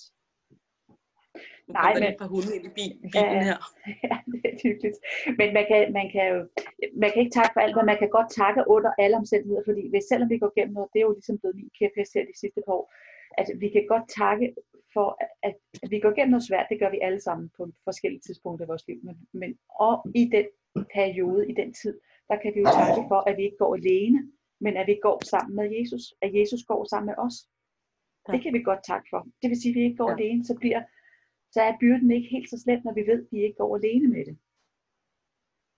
Nu 1.71 1.79
Nej, 1.85 1.93
men- 2.03 2.19
par 2.21 2.29
hunde 2.33 2.51
ind 2.57 2.65
i 2.69 2.71
bi- 2.77 2.97
i 3.05 3.09
bilen 3.15 3.35
Ja. 3.39 3.43
her. 3.49 3.59
ja, 4.09 4.15
det 4.31 4.49
er 4.53 4.57
hyggeligt. 4.67 4.97
Men 5.39 5.47
man 5.57 5.65
kan, 5.71 5.79
man 5.99 6.07
kan 6.13 6.25
jo 6.33 6.39
man 7.01 7.09
kan 7.11 7.19
ikke 7.23 7.35
takke 7.39 7.53
for 7.55 7.61
alt, 7.65 7.75
men 7.79 7.85
man 7.91 7.99
kan 8.01 8.09
godt 8.17 8.29
takke 8.41 8.61
under 8.75 8.91
alle 9.03 9.15
omstændigheder, 9.21 9.63
fordi 9.69 9.83
hvis, 9.91 10.03
selvom 10.11 10.29
vi 10.33 10.37
går 10.43 10.51
gennem 10.57 10.73
noget, 10.77 10.89
det 10.93 10.99
er 10.99 11.07
jo 11.09 11.13
ligesom 11.19 11.37
blevet 11.41 11.55
min 11.61 11.71
kæphest 11.79 12.11
her 12.15 12.23
de 12.31 12.35
sidste 12.41 12.61
par 12.65 12.75
år, 12.79 12.85
at 13.41 13.47
vi 13.63 13.67
kan 13.75 13.83
godt 13.93 14.05
takke 14.21 14.45
for, 14.95 15.07
at, 15.47 15.55
at 15.83 15.87
vi 15.93 15.99
går 16.03 16.13
gennem 16.17 16.31
noget 16.35 16.47
svært, 16.49 16.67
det 16.71 16.79
gør 16.81 16.91
vi 16.95 16.99
alle 17.07 17.21
sammen 17.27 17.45
på 17.57 17.61
forskellige 17.87 18.23
tidspunkter 18.27 18.65
i 18.65 18.71
vores 18.71 18.87
liv, 18.89 18.99
men, 19.07 19.15
men 19.41 19.51
og 19.85 19.95
i 20.21 20.23
den 20.35 20.47
periode, 20.97 21.41
i 21.51 21.53
den 21.61 21.69
tid, 21.81 21.93
der 22.29 22.37
kan 22.43 22.51
vi 22.55 22.59
jo 22.65 22.69
takke 22.79 23.03
for, 23.11 23.19
at 23.29 23.37
vi 23.37 23.43
ikke 23.47 23.61
går 23.63 23.73
alene, 23.81 24.19
men 24.65 24.73
at 24.81 24.87
vi 24.91 24.97
går 25.07 25.17
sammen 25.33 25.53
med 25.59 25.67
Jesus, 25.77 26.03
at 26.25 26.29
Jesus 26.39 26.61
går 26.71 26.81
sammen 26.91 27.07
med 27.11 27.17
os. 27.25 27.35
Ja. 28.27 28.33
Det 28.33 28.39
kan 28.43 28.53
vi 28.53 28.61
godt 28.69 28.83
takke 28.91 29.07
for. 29.13 29.21
Det 29.41 29.47
vil 29.49 29.61
sige, 29.61 29.71
at 29.71 29.75
vi 29.79 29.83
ikke 29.87 29.97
går 30.03 30.09
Ja. 30.11 30.15
alene, 30.17 30.45
så 30.45 30.55
bliver 30.61 30.81
så 31.51 31.61
er 31.61 31.77
byrden 31.79 32.11
ikke 32.11 32.29
helt 32.29 32.49
så 32.49 32.59
slet, 32.63 32.83
når 32.83 32.93
vi 32.93 33.01
ved, 33.01 33.19
at 33.25 33.31
vi 33.31 33.43
ikke 33.43 33.57
går 33.57 33.75
alene 33.77 34.07
med 34.07 34.25
det. 34.25 34.37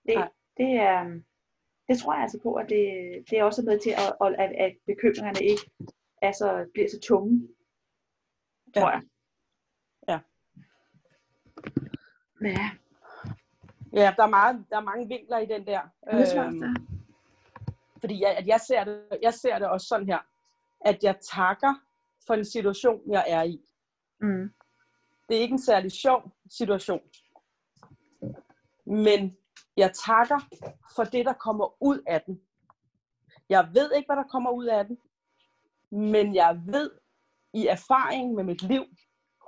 Det, 0.08 0.16
Nej. 0.16 0.30
det, 0.58 0.72
er, 0.90 1.20
det 1.88 1.98
tror 2.00 2.14
jeg 2.14 2.22
altså 2.22 2.40
på, 2.44 2.54
at 2.54 2.70
det, 2.70 2.86
det 3.30 3.40
er 3.40 3.44
også 3.44 3.62
med 3.62 3.80
til, 3.80 3.90
at, 3.92 4.36
at, 4.40 4.52
at, 4.66 4.78
bekymringerne 4.86 5.46
ikke 5.46 5.72
er 6.22 6.32
så, 6.32 6.70
bliver 6.74 6.90
så 6.90 7.00
tunge, 7.00 7.48
tror 8.76 8.90
Ja. 8.90 8.96
jeg. 8.96 9.02
Ja. 10.08 10.20
Ja, 12.42 12.70
Ja, 13.94 14.14
der 14.18 14.24
er, 14.24 14.30
meget, 14.30 14.66
der 14.70 14.78
er 14.78 14.82
mange 14.82 15.08
vinkler 15.08 15.38
i 15.38 15.46
den 15.46 15.68
der. 15.68 15.82
det 16.12 16.28
tror 16.30 16.44
jeg 16.44 16.54
Øhm, 16.54 16.76
fordi 18.00 18.22
jeg, 18.22 18.38
at 18.38 18.48
jeg, 18.48 18.60
ser 18.62 18.84
det, 18.84 19.08
jeg 19.22 19.34
ser 19.34 19.60
det 19.60 19.68
også 19.68 19.88
sådan 19.88 20.08
her, 20.08 20.20
at 20.82 21.04
jeg 21.04 21.16
takker 21.34 21.74
for 22.28 22.34
en 22.34 22.46
situation, 22.46 23.12
jeg 23.12 23.26
er 23.28 23.44
i. 23.44 23.62
Mm. 24.22 24.54
Det 25.34 25.38
er 25.38 25.42
ikke 25.42 25.54
en 25.54 25.62
særlig 25.62 25.92
sjov 25.92 26.32
situation. 26.50 27.02
Men 28.86 29.38
jeg 29.78 29.92
takker 30.06 30.40
for 30.96 31.04
det, 31.04 31.26
der 31.26 31.34
kommer 31.34 31.84
ud 31.84 32.00
af 32.08 32.22
den. 32.22 32.42
Jeg 33.50 33.70
ved 33.74 33.92
ikke, 33.96 34.08
hvad 34.08 34.16
der 34.16 34.30
kommer 34.32 34.52
ud 34.52 34.66
af 34.66 34.86
den. 34.86 34.98
Men 35.92 36.36
jeg 36.36 36.62
ved 36.66 36.92
i 37.54 37.68
erfaring 37.68 38.34
med 38.34 38.44
mit 38.44 38.62
liv, 38.62 38.84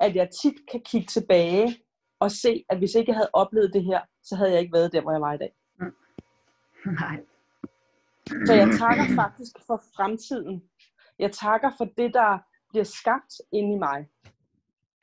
at 0.01 0.15
jeg 0.15 0.29
tit 0.41 0.53
kan 0.71 0.81
kigge 0.81 1.07
tilbage 1.07 1.77
og 2.19 2.31
se, 2.31 2.65
at 2.69 2.77
hvis 2.77 2.95
ikke 2.95 3.09
jeg 3.09 3.17
havde 3.17 3.29
oplevet 3.33 3.73
det 3.73 3.83
her, 3.83 4.01
så 4.23 4.35
havde 4.35 4.51
jeg 4.51 4.59
ikke 4.59 4.73
været 4.73 4.91
der, 4.91 5.01
hvor 5.01 5.11
jeg 5.11 5.21
var 5.21 5.33
i 5.33 5.37
dag. 5.37 5.55
Nej. 6.85 7.17
Så 8.45 8.53
jeg 8.53 8.67
takker 8.79 9.15
faktisk 9.15 9.55
for 9.67 9.83
fremtiden. 9.95 10.63
Jeg 11.19 11.31
takker 11.31 11.71
for 11.77 11.85
det, 11.85 12.13
der 12.13 12.39
bliver 12.69 12.83
skabt 12.83 13.33
inde 13.51 13.75
i 13.75 13.77
mig 13.77 14.07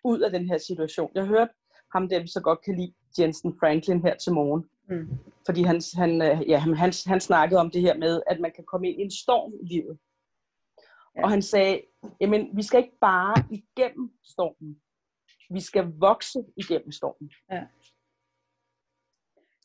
ud 0.05 0.21
af 0.21 0.31
den 0.31 0.49
her 0.49 0.59
situation. 0.59 1.11
Jeg 1.15 1.27
hørte 1.27 1.53
ham, 1.95 2.09
der 2.09 2.21
vi 2.21 2.29
så 2.29 2.41
godt 2.41 2.61
kan 2.65 2.77
lide, 2.77 2.93
Jensen 3.19 3.57
Franklin, 3.61 4.03
her 4.03 4.17
til 4.17 4.33
morgen. 4.33 4.69
Mm. 4.89 5.19
Fordi 5.47 5.63
han, 5.63 5.81
han, 5.95 6.23
øh, 6.23 6.49
ja, 6.49 6.59
han, 6.59 6.75
han, 6.77 6.93
han 7.07 7.21
snakkede 7.21 7.61
om 7.61 7.71
det 7.71 7.81
her 7.81 7.97
med, 7.99 8.23
at 8.27 8.41
man 8.41 8.53
kan 8.57 8.65
komme 8.65 8.89
ind 8.89 9.01
i 9.01 9.05
en 9.05 9.11
storm 9.11 9.53
i 9.63 9.67
livet. 9.75 9.99
Ja. 11.17 11.23
Og 11.25 11.31
han 11.31 11.43
sagde, 11.43 11.81
jamen 12.21 12.57
vi 12.57 12.63
skal 12.63 12.79
ikke 12.83 12.99
bare 13.01 13.35
igennem 13.51 14.13
stormen. 14.25 14.81
Vi 15.51 15.61
skal 15.61 15.93
vokse 15.99 16.45
igennem 16.57 16.93
stormen. 16.93 17.31
Ja. 17.51 17.63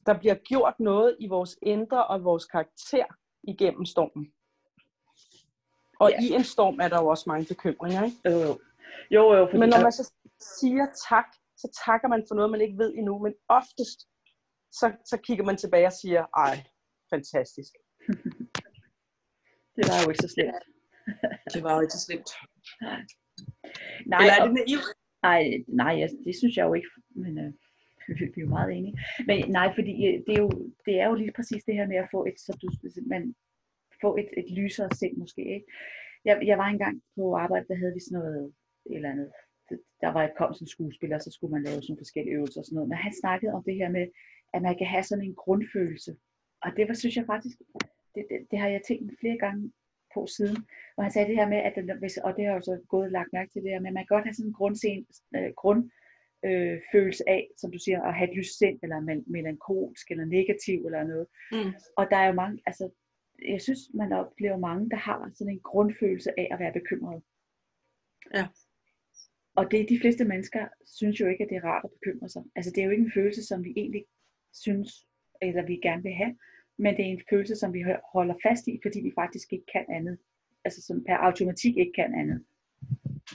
Der 0.06 0.20
bliver 0.20 0.36
gjort 0.36 0.80
noget 0.80 1.18
i 1.20 1.28
vores 1.28 1.58
indre 1.62 2.08
og 2.08 2.24
vores 2.24 2.46
karakter 2.46 3.06
igennem 3.44 3.86
stormen. 3.86 4.34
Og 6.00 6.12
Ja. 6.12 6.22
i 6.22 6.30
en 6.34 6.44
storm 6.44 6.80
er 6.80 6.88
der 6.88 7.02
jo 7.02 7.08
også 7.08 7.24
mange 7.28 7.46
bekymringer. 7.46 8.04
Ikke? 8.04 8.18
Jo, 8.26 8.32
jo. 8.32 8.60
Jo, 9.16 9.24
jo, 9.36 9.46
fordi, 9.46 9.60
Men 9.60 9.70
når 9.70 9.82
man 9.88 9.92
så 9.92 10.14
siger 10.60 10.86
tak, 11.10 11.30
så 11.62 11.68
takker 11.86 12.08
man 12.08 12.24
for 12.28 12.36
noget, 12.36 12.52
man 12.52 12.62
ikke 12.62 12.78
ved 12.78 12.94
endnu. 13.00 13.14
Men 13.26 13.34
oftest, 13.48 14.00
så, 14.80 14.86
så 15.12 15.18
kigger 15.26 15.46
man 15.46 15.58
tilbage 15.58 15.88
og 15.92 15.98
siger, 16.02 16.22
ej, 16.46 16.56
fantastisk. 17.14 17.74
det 19.76 19.84
var 19.90 19.98
jo 20.04 20.10
ikke 20.12 20.24
så 20.28 20.32
slemt. 20.36 20.66
Det 21.54 21.64
var 21.64 21.76
jo 21.76 21.82
ikke 21.82 21.98
så 21.98 22.04
slemt. 22.08 22.32
Nej, 24.12 24.20
Eller 24.20 24.34
er 24.38 24.44
det 24.46 24.54
naivt? 24.54 24.88
Nej, 25.30 25.44
nej, 25.68 25.94
det 26.26 26.36
synes 26.40 26.58
jeg 26.58 26.66
jo 26.68 26.74
ikke, 26.74 26.90
men 27.24 27.34
øh, 27.44 27.52
vi 28.20 28.26
vi 28.36 28.40
er 28.42 28.46
jo 28.46 28.50
meget 28.58 28.72
enige. 28.78 28.96
Men 29.28 29.52
nej, 29.52 29.68
fordi 29.78 29.94
øh, 30.08 30.18
det 30.26 30.34
er, 30.38 30.42
jo, 30.46 30.50
det 30.86 30.96
er 31.02 31.08
jo 31.10 31.16
lige 31.16 31.34
præcis 31.36 31.64
det 31.64 31.76
her 31.76 31.88
med 31.88 32.00
at 32.04 32.12
få 32.12 32.20
et, 32.30 32.38
så 32.46 32.52
du, 32.62 32.68
man, 33.14 33.36
få 34.02 34.10
et, 34.22 34.30
et 34.38 34.50
lysere 34.58 34.90
sind 35.00 35.18
måske. 35.18 35.44
Ikke? 35.56 35.68
Jeg, 36.26 36.36
jeg 36.50 36.58
var 36.58 36.68
engang 36.68 37.02
på 37.16 37.36
arbejde, 37.36 37.66
der 37.70 37.76
havde 37.82 37.94
vi 37.94 38.00
sådan 38.00 38.20
noget, 38.20 38.54
et 38.92 38.96
eller 38.96 39.12
andet, 39.12 39.32
det- 39.70 39.82
der 40.02 40.08
var 40.16 40.24
et 40.24 40.34
kom 40.38 40.54
en 40.62 40.68
skuespiller, 40.76 41.18
så 41.20 41.32
skulle 41.32 41.54
man 41.56 41.64
lave 41.64 41.82
sådan 41.82 41.98
forskellige 42.04 42.36
øvelser 42.36 42.62
og 42.62 42.66
sådan 42.66 42.76
noget. 42.76 42.90
Men 42.90 42.98
han 42.98 43.14
snakkede 43.22 43.54
om 43.54 43.64
det 43.64 43.76
her 43.76 43.90
med, 43.90 44.06
at 44.54 44.62
man 44.62 44.78
kan 44.78 44.88
have 44.88 45.04
sådan 45.04 45.24
en 45.26 45.36
grundfølelse. 45.36 46.12
Og 46.64 46.70
det 46.78 46.88
var, 46.88 46.94
synes 46.94 47.16
jeg 47.18 47.26
faktisk, 47.26 47.58
det, 48.16 48.26
det, 48.30 48.40
det 48.52 48.60
har 48.60 48.68
jeg 48.68 48.82
tænkt 48.88 49.20
flere 49.20 49.38
gange 49.38 49.72
på 50.14 50.28
siden. 50.38 50.58
Og 50.98 51.04
han 51.04 51.12
sagde 51.12 51.28
det 51.30 51.36
her 51.36 51.50
med, 51.50 51.58
at 51.58 51.74
den- 51.76 52.00
hvis, 52.00 52.18
og 52.18 52.36
det 52.38 52.46
har 52.46 52.54
jeg 52.54 52.64
så 52.64 52.82
gået 52.88 53.12
lagt 53.12 53.34
mærke 53.34 53.52
til 53.52 53.62
det 53.64 53.70
her 53.72 53.78
at 53.78 53.84
man 53.84 53.94
kan 53.96 54.16
godt 54.16 54.26
have 54.26 54.34
sådan 54.34 54.50
en 54.50 54.54
grundsen, 54.54 55.08
øh, 55.36 55.52
grund, 55.62 55.82
øh, 56.46 56.82
følelse 56.92 57.24
af, 57.30 57.48
som 57.58 57.72
du 57.72 57.80
siger, 57.80 58.02
at 58.02 58.14
have 58.18 58.30
et 58.32 58.38
lyst 58.38 58.58
sind, 58.58 58.80
eller 58.84 59.00
mel- 59.00 59.24
melankolsk, 59.28 60.12
eller 60.12 60.26
negativ, 60.26 60.86
eller 60.86 61.04
noget. 61.04 61.28
Mm. 61.52 61.72
Og 61.98 62.06
der 62.12 62.18
er 62.18 62.28
jo 62.28 62.34
mange, 62.34 62.62
altså, 62.66 62.90
jeg 63.54 63.62
synes, 63.62 63.80
man 63.94 64.12
oplever 64.14 64.58
mange, 64.58 64.90
der 64.90 64.96
har 64.98 65.32
sådan 65.34 65.54
en 65.54 65.60
grundfølelse 65.60 66.40
af 66.40 66.48
at 66.52 66.60
være 66.60 66.74
bekymret. 66.74 67.22
Ja. 68.36 68.48
Og 69.58 69.72
det 69.72 69.90
de 69.90 70.00
fleste 70.02 70.26
mennesker 70.26 70.68
synes 70.86 71.20
jo 71.20 71.28
ikke, 71.28 71.44
at 71.44 71.50
det 71.50 71.58
er 71.58 71.66
rart 71.66 71.86
at 71.86 71.92
bekymre 71.92 72.30
sig. 72.30 72.44
Altså 72.56 72.72
det 72.72 72.82
er 72.82 72.86
jo 72.86 72.92
ikke 72.92 73.04
en 73.04 73.18
følelse, 73.20 73.44
som 73.46 73.64
vi 73.64 73.74
egentlig 73.78 74.06
synes, 74.54 74.90
eller 75.42 75.66
vi 75.66 75.76
gerne 75.88 76.04
vil 76.04 76.14
have, 76.14 76.36
men 76.78 76.96
det 76.96 77.06
er 77.06 77.10
en 77.10 77.22
følelse, 77.30 77.56
som 77.56 77.74
vi 77.74 77.84
holder 78.14 78.36
fast 78.44 78.68
i, 78.68 78.80
fordi 78.84 79.00
vi 79.02 79.12
faktisk 79.16 79.54
ikke 79.54 79.66
kan 79.74 79.86
andet. 79.90 80.18
Altså 80.66 80.82
som 80.82 81.04
per 81.04 81.18
automatik 81.18 81.78
ikke 81.78 81.92
kan 81.96 82.14
andet. 82.22 82.44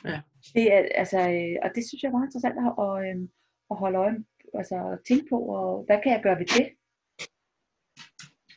Ja. 0.04 0.20
Det 0.54 0.72
er, 0.72 0.80
altså, 0.94 1.18
øh, 1.18 1.56
og 1.62 1.70
det 1.74 1.82
synes 1.88 2.02
jeg 2.02 2.08
er 2.08 2.16
meget 2.16 2.28
interessant 2.28 2.58
at, 2.66 2.72
at, 2.86 2.94
øh, 3.06 3.28
at 3.70 3.76
holde 3.82 3.98
øje, 3.98 4.16
altså 4.54 4.76
tænke 5.08 5.26
på, 5.30 5.38
og 5.56 5.84
hvad 5.86 5.98
kan 6.02 6.12
jeg 6.12 6.22
gøre 6.22 6.38
ved 6.38 6.46
det? 6.58 6.66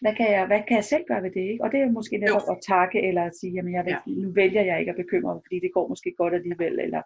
Hvad 0.01 0.15
kan, 0.15 0.31
jeg, 0.31 0.47
hvad 0.47 0.61
kan 0.67 0.75
jeg 0.75 0.83
selv 0.83 1.05
gøre 1.07 1.23
ved 1.23 1.31
det? 1.31 1.45
Ikke? 1.51 1.63
Og 1.63 1.71
det 1.71 1.79
er 1.79 1.91
måske 1.91 2.17
netop 2.17 2.47
at 2.53 2.61
takke, 2.67 3.07
eller 3.07 3.23
at 3.23 3.35
sige, 3.39 3.53
jamen 3.53 3.73
jeg 3.73 3.83
ja. 3.87 3.99
nu 4.23 4.31
vælger 4.31 4.63
jeg 4.69 4.79
ikke 4.79 4.91
at 4.91 5.01
bekymre 5.03 5.33
mig, 5.33 5.43
fordi 5.45 5.59
det 5.59 5.73
går 5.73 5.87
måske 5.87 6.13
godt 6.17 6.33
alligevel, 6.33 6.79
eller 6.79 7.01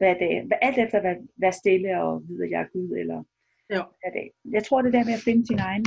hvad 0.00 0.14
det 0.20 0.28
er. 0.36 0.40
Alt 0.66 0.78
efter 0.84 0.98
hvad, 1.00 1.16
være 1.42 1.60
stille 1.62 1.90
og 2.02 2.12
vide, 2.28 2.44
at 2.44 2.50
jeg 2.54 2.60
er 2.64 2.70
Gud, 2.74 2.90
eller 3.02 3.18
jo. 3.76 3.82
hvad 4.00 4.10
det 4.14 4.22
er. 4.26 4.30
Jeg 4.56 4.62
tror 4.66 4.82
det 4.82 4.92
der 4.96 5.04
med 5.08 5.14
at 5.18 5.26
finde 5.28 5.44
sin 5.50 5.60
egen, 5.68 5.84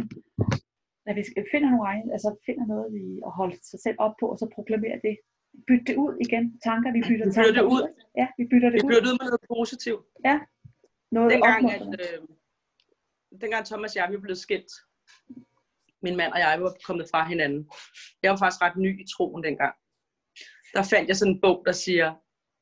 at 1.08 1.16
vi 1.18 1.24
finder 1.54 1.70
nogle 1.70 1.88
egne, 1.92 2.08
altså 2.16 2.30
finder 2.48 2.66
noget 2.74 2.88
i 3.04 3.06
at 3.28 3.32
holde 3.40 3.58
sig 3.72 3.80
selv 3.86 3.98
op 4.06 4.16
på, 4.20 4.26
og 4.32 4.38
så 4.42 4.46
proklamere 4.56 4.98
det. 5.08 5.16
Bytte 5.68 5.86
det 5.90 5.96
ud 6.06 6.14
igen. 6.26 6.46
Tanker, 6.68 6.90
vi 6.98 7.02
bytter, 7.10 7.26
vi 7.26 7.34
bytter 7.40 7.62
det 7.62 7.68
ud. 7.76 7.84
Ja, 8.22 8.28
vi 8.40 8.44
bytter 8.52 8.70
det 8.70 8.78
vi 8.80 8.86
ud. 8.86 8.90
bytter 8.90 9.04
det 9.06 9.12
ud 9.14 9.18
med 9.22 9.28
noget 9.32 9.46
positivt. 9.58 10.04
Ja. 10.28 10.36
Noget 11.16 11.32
dengang, 11.34 11.72
at, 11.72 11.82
øh, 12.04 12.18
dengang 13.42 13.64
Thomas 13.66 13.96
og 13.96 13.98
jeg 14.00 14.12
vi 14.12 14.18
blev 14.18 14.36
skilt, 14.46 14.72
min 16.06 16.16
mand 16.20 16.32
og 16.36 16.40
jeg 16.40 16.62
var 16.62 16.74
kommet 16.88 17.06
fra 17.12 17.22
hinanden. 17.32 17.62
Jeg 18.24 18.32
var 18.32 18.38
faktisk 18.38 18.62
ret 18.62 18.78
ny 18.86 18.92
i 19.04 19.06
troen 19.14 19.44
dengang. 19.44 19.76
Der 20.76 20.84
fandt 20.94 21.08
jeg 21.10 21.18
sådan 21.18 21.34
en 21.34 21.42
bog, 21.42 21.64
der 21.68 21.72
siger, 21.86 22.08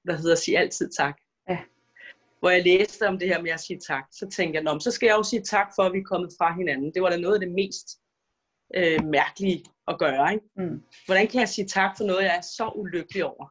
der 0.07 0.15
hedder 0.21 0.35
Sig 0.35 0.57
altid 0.57 0.87
tak. 1.01 1.17
Hvor 2.41 2.49
jeg 2.49 2.63
læste 2.63 3.07
om 3.07 3.19
det 3.19 3.27
her 3.27 3.41
med 3.41 3.51
at 3.51 3.59
sige 3.59 3.79
tak. 3.87 4.03
Så 4.11 4.29
tænkte 4.29 4.55
jeg, 4.57 4.63
Nå, 4.63 4.79
så 4.79 4.91
skal 4.91 5.07
jeg 5.07 5.15
jo 5.17 5.23
sige 5.23 5.41
tak 5.43 5.67
for, 5.75 5.83
at 5.83 5.93
vi 5.93 5.97
er 5.99 6.03
kommet 6.03 6.31
fra 6.37 6.55
hinanden. 6.59 6.93
Det 6.93 7.01
var 7.01 7.09
da 7.09 7.17
noget 7.17 7.35
af 7.35 7.39
det 7.45 7.51
mest 7.51 7.87
øh, 8.75 8.99
mærkelige 9.17 9.59
at 9.87 9.99
gøre. 9.99 10.33
Ikke? 10.33 10.45
Mm. 10.57 10.83
Hvordan 11.05 11.27
kan 11.27 11.39
jeg 11.39 11.49
sige 11.49 11.67
tak 11.67 11.91
for 11.97 12.03
noget, 12.05 12.23
jeg 12.23 12.35
er 12.37 12.41
så 12.57 12.71
ulykkelig 12.75 13.25
over? 13.25 13.45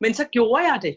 Men 0.00 0.14
så 0.14 0.24
gjorde 0.36 0.62
jeg 0.72 0.78
det. 0.82 0.96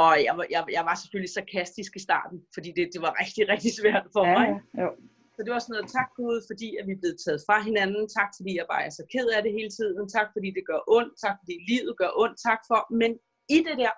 Og 0.00 0.10
jeg, 0.26 0.34
var- 0.38 0.50
jeg, 0.54 0.62
jeg 0.76 0.84
var 0.88 0.94
selvfølgelig 1.02 1.32
sarkastisk 1.38 1.92
i 1.96 2.02
starten, 2.08 2.38
fordi 2.54 2.68
det, 2.76 2.84
det 2.94 3.00
var 3.06 3.12
rigtig, 3.22 3.42
rigtig 3.52 3.72
svært 3.80 4.06
for 4.14 4.24
Ja, 4.26 4.32
mig. 4.38 4.48
jo. 4.82 4.88
Så 5.36 5.40
det 5.44 5.50
var 5.54 5.58
sådan 5.62 5.74
noget, 5.76 5.90
tak 5.98 6.08
Gud, 6.20 6.36
fordi 6.50 6.68
at 6.78 6.84
vi 6.88 6.92
er 6.96 7.00
blevet 7.02 7.18
taget 7.24 7.40
fra 7.48 7.56
hinanden. 7.68 8.02
Tak 8.18 8.30
fordi 8.38 8.52
jeg 8.60 8.66
bare 8.72 8.84
er 8.88 8.92
så 8.98 9.04
ked 9.14 9.26
af 9.36 9.40
det 9.46 9.52
hele 9.58 9.70
tiden. 9.78 10.08
Tak 10.16 10.28
fordi 10.34 10.48
det 10.58 10.64
gør 10.70 10.80
ondt. 10.96 11.12
Tak 11.24 11.36
fordi 11.42 11.54
livet 11.70 11.92
gør 12.00 12.10
ondt. 12.22 12.36
Tak 12.48 12.60
for. 12.68 12.80
Men 13.00 13.10
i 13.56 13.58
det 13.68 13.76
der, 13.82 13.92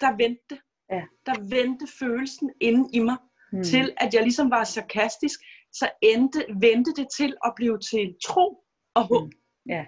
der 0.00 0.16
vendte, 0.16 0.60
Ja. 0.90 1.02
der 1.26 1.48
vendte 1.56 1.86
følelsen 1.98 2.52
inde 2.60 2.88
i 2.92 2.98
mig 2.98 3.16
Mm. 3.52 3.62
til, 3.62 3.94
at 3.96 4.14
jeg 4.14 4.22
ligesom 4.22 4.50
var 4.50 4.64
sarkastisk. 4.64 5.40
Så 5.72 5.90
endte, 6.02 6.46
vendte 6.60 6.92
det 6.92 7.06
til 7.16 7.36
at 7.44 7.52
blive 7.56 7.78
til 7.78 8.16
tro 8.26 8.64
og 8.94 9.02
håb. 9.06 9.24
Mm. 9.24 9.32
Ja. 9.68 9.86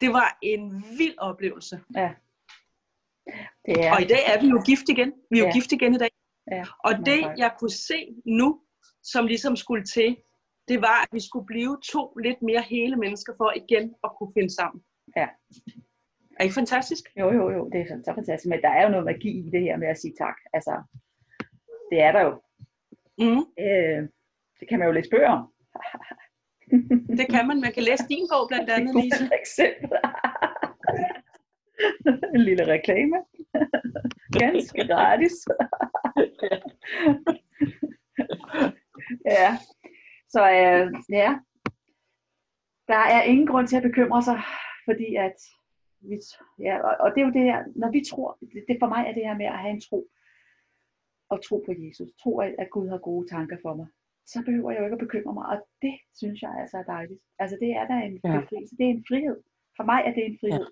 Det 0.00 0.10
var 0.12 0.38
en 0.42 0.84
vild 0.98 1.18
oplevelse. 1.18 1.80
Ja. 1.96 2.10
Det 3.66 3.84
er, 3.86 3.92
Og 3.94 4.02
i 4.02 4.04
dag 4.04 4.22
er 4.34 4.40
vi 4.40 4.46
jo 4.48 4.62
gift 4.66 4.88
igen. 4.88 5.12
Vi 5.30 5.36
er 5.38 5.42
jo 5.42 5.46
Ja. 5.46 5.52
gift 5.52 5.72
igen 5.72 5.94
i 5.94 5.98
dag. 5.98 6.10
ja. 6.52 6.64
Og 6.84 6.92
det, 7.06 7.20
jeg 7.42 7.54
kunne 7.58 7.70
se 7.90 7.98
nu, 8.26 8.62
som 9.02 9.26
ligesom 9.26 9.56
skulle 9.56 9.84
til, 9.84 10.16
det 10.68 10.80
var, 10.80 11.02
at 11.02 11.08
vi 11.12 11.20
skulle 11.28 11.46
blive 11.46 11.78
to 11.92 12.14
lidt 12.26 12.42
mere 12.42 12.62
hele 12.62 12.96
mennesker 12.96 13.32
for 13.36 13.52
igen 13.56 13.94
at 14.04 14.10
kunne 14.18 14.32
finde 14.36 14.54
sammen. 14.54 14.84
Ja. 15.16 15.28
Er 16.42 16.44
ikke 16.44 16.54
fantastisk? 16.54 17.04
Jo, 17.20 17.32
jo, 17.32 17.50
jo, 17.50 17.68
det 17.72 17.80
er 17.80 17.86
så, 17.86 18.12
fantastisk. 18.14 18.50
Men 18.50 18.62
der 18.62 18.68
er 18.68 18.82
jo 18.82 18.88
noget 18.88 19.04
magi 19.04 19.30
i 19.46 19.50
det 19.50 19.60
her 19.62 19.76
med 19.76 19.88
at 19.88 19.98
sige 19.98 20.14
tak. 20.18 20.36
Altså, 20.52 20.82
det 21.90 22.00
er 22.00 22.12
der 22.12 22.20
jo. 22.20 22.32
Mm, 23.18 23.44
Øh, 23.66 24.08
det 24.60 24.68
kan 24.68 24.78
man 24.78 24.88
jo 24.88 24.92
læse 24.92 25.10
bøger 25.10 25.30
om. 25.30 25.52
det 27.18 27.26
kan 27.30 27.46
man. 27.46 27.60
Man 27.60 27.72
kan 27.72 27.82
læse 27.82 28.04
din 28.08 28.26
bog 28.32 28.48
blandt 28.48 28.70
andet, 28.70 28.94
Lise. 29.04 29.26
For 29.26 29.34
eksempel. 29.42 29.98
en 32.34 32.42
lille 32.48 32.64
reklame. 32.74 33.16
Ganske 34.40 34.86
gratis. 34.92 35.36
ja. 39.38 39.50
Så 40.28 40.42
øh, 40.50 40.86
ja. 41.20 41.30
Der 42.88 43.02
er 43.16 43.22
ingen 43.22 43.46
grund 43.46 43.68
til 43.68 43.76
at 43.76 43.82
bekymre 43.82 44.22
sig, 44.22 44.40
fordi 44.88 45.16
at 45.16 45.36
vi, 46.08 46.16
ja, 46.58 46.74
og, 46.88 46.94
og 47.04 47.08
det 47.14 47.20
er 47.20 47.26
jo 47.26 47.32
det 47.32 47.42
her, 47.50 47.64
når 47.76 47.90
vi 47.90 48.00
tror, 48.10 48.38
det, 48.40 48.64
det 48.68 48.76
for 48.80 48.88
mig 48.94 49.02
er 49.08 49.12
det 49.14 49.24
her 49.28 49.36
med 49.36 49.46
at 49.46 49.58
have 49.58 49.70
en 49.74 49.80
tro, 49.80 50.08
og 51.32 51.44
tro 51.44 51.56
på 51.66 51.72
Jesus, 51.82 52.08
tro 52.22 52.38
at, 52.40 52.54
at 52.58 52.68
Gud 52.70 52.88
har 52.88 52.98
gode 52.98 53.28
tanker 53.28 53.56
for 53.62 53.74
mig, 53.74 53.86
så 54.26 54.42
behøver 54.46 54.70
jeg 54.70 54.80
jo 54.80 54.84
ikke 54.86 54.94
at 55.00 55.04
bekymre 55.06 55.34
mig, 55.34 55.46
og 55.52 55.58
det 55.82 55.94
synes 56.14 56.42
jeg 56.42 56.52
altså 56.60 56.76
er 56.76 56.82
dejligt. 56.82 57.20
Altså 57.38 57.56
det 57.60 57.70
er 57.70 57.86
da 57.86 57.94
en 57.94 58.20
Ja. 58.24 58.40
befrielse, 58.40 58.76
det 58.76 58.86
er 58.86 58.90
en 58.90 59.04
frihed. 59.08 59.36
For 59.76 59.84
mig 59.84 60.00
er 60.06 60.12
det 60.14 60.24
en 60.26 60.38
frihed. 60.40 60.66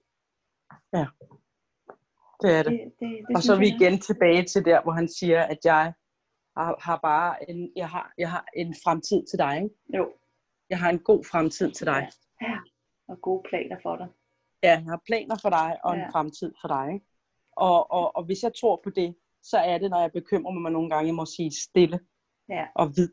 Det 2.42 2.50
er 2.58 2.62
det. 2.62 2.72
Det, 2.72 2.92
det, 3.00 3.10
det 3.28 3.36
Og 3.36 3.42
så 3.42 3.52
er 3.54 3.58
vi 3.58 3.66
jeg 3.68 3.76
igen 3.80 3.98
tilbage 4.00 4.44
til 4.44 4.64
der, 4.64 4.82
hvor 4.82 4.92
han 4.92 5.08
siger, 5.08 5.42
at 5.42 5.58
jeg 5.64 5.92
har, 6.56 6.76
har 6.80 6.98
bare 7.02 7.50
en, 7.50 7.72
jeg 7.76 7.88
har, 7.88 8.12
jeg 8.18 8.30
har 8.30 8.44
en 8.56 8.74
fremtid 8.84 9.26
til 9.30 9.38
dig. 9.38 9.56
Ikke? 9.62 9.74
Jo, 9.96 10.12
Jeg 10.70 10.78
har 10.78 10.90
en 10.90 10.98
god 10.98 11.24
fremtid 11.24 11.70
til 11.72 11.86
dig. 11.86 12.08
ja. 12.42 12.58
Og 13.08 13.20
gode 13.20 13.42
planer 13.48 13.76
for 13.82 13.96
dig. 13.96 14.08
Ja, 14.62 14.70
jeg 14.70 14.82
har 14.84 15.02
planer 15.06 15.36
for 15.42 15.50
dig 15.50 15.76
og 15.84 15.94
en 15.94 16.00
Ja. 16.00 16.08
fremtid 16.10 16.52
for 16.60 16.68
dig. 16.68 16.92
Ikke? 16.94 17.06
Og, 17.56 17.90
og, 17.92 18.16
og 18.16 18.24
hvis 18.24 18.42
jeg 18.42 18.52
tror 18.60 18.80
på 18.84 18.90
det, 18.90 19.16
så 19.42 19.58
er 19.58 19.78
det, 19.78 19.90
når 19.90 20.00
jeg 20.00 20.12
bekymrer 20.12 20.52
mig 20.52 20.72
nogle 20.72 20.90
gange, 20.90 21.06
jeg 21.06 21.14
må 21.14 21.26
sige 21.26 21.50
stille 21.68 22.00
Ja. 22.48 22.66
og 22.74 22.86
vid. 22.96 23.12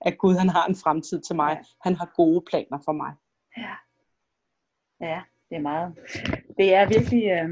At 0.00 0.18
Gud 0.18 0.34
han 0.34 0.48
har 0.48 0.66
en 0.66 0.76
fremtid 0.76 1.20
til 1.20 1.36
mig. 1.36 1.52
Ja. 1.56 1.62
Han 1.80 1.94
har 1.96 2.12
gode 2.16 2.42
planer 2.50 2.78
for 2.84 2.92
mig. 2.92 3.12
Ja. 3.56 3.74
Ja, 5.00 5.22
det 5.48 5.56
er 5.56 5.60
meget. 5.60 5.94
Det 6.58 6.74
er 6.74 6.88
virkelig, 6.88 7.24
øh, 7.36 7.48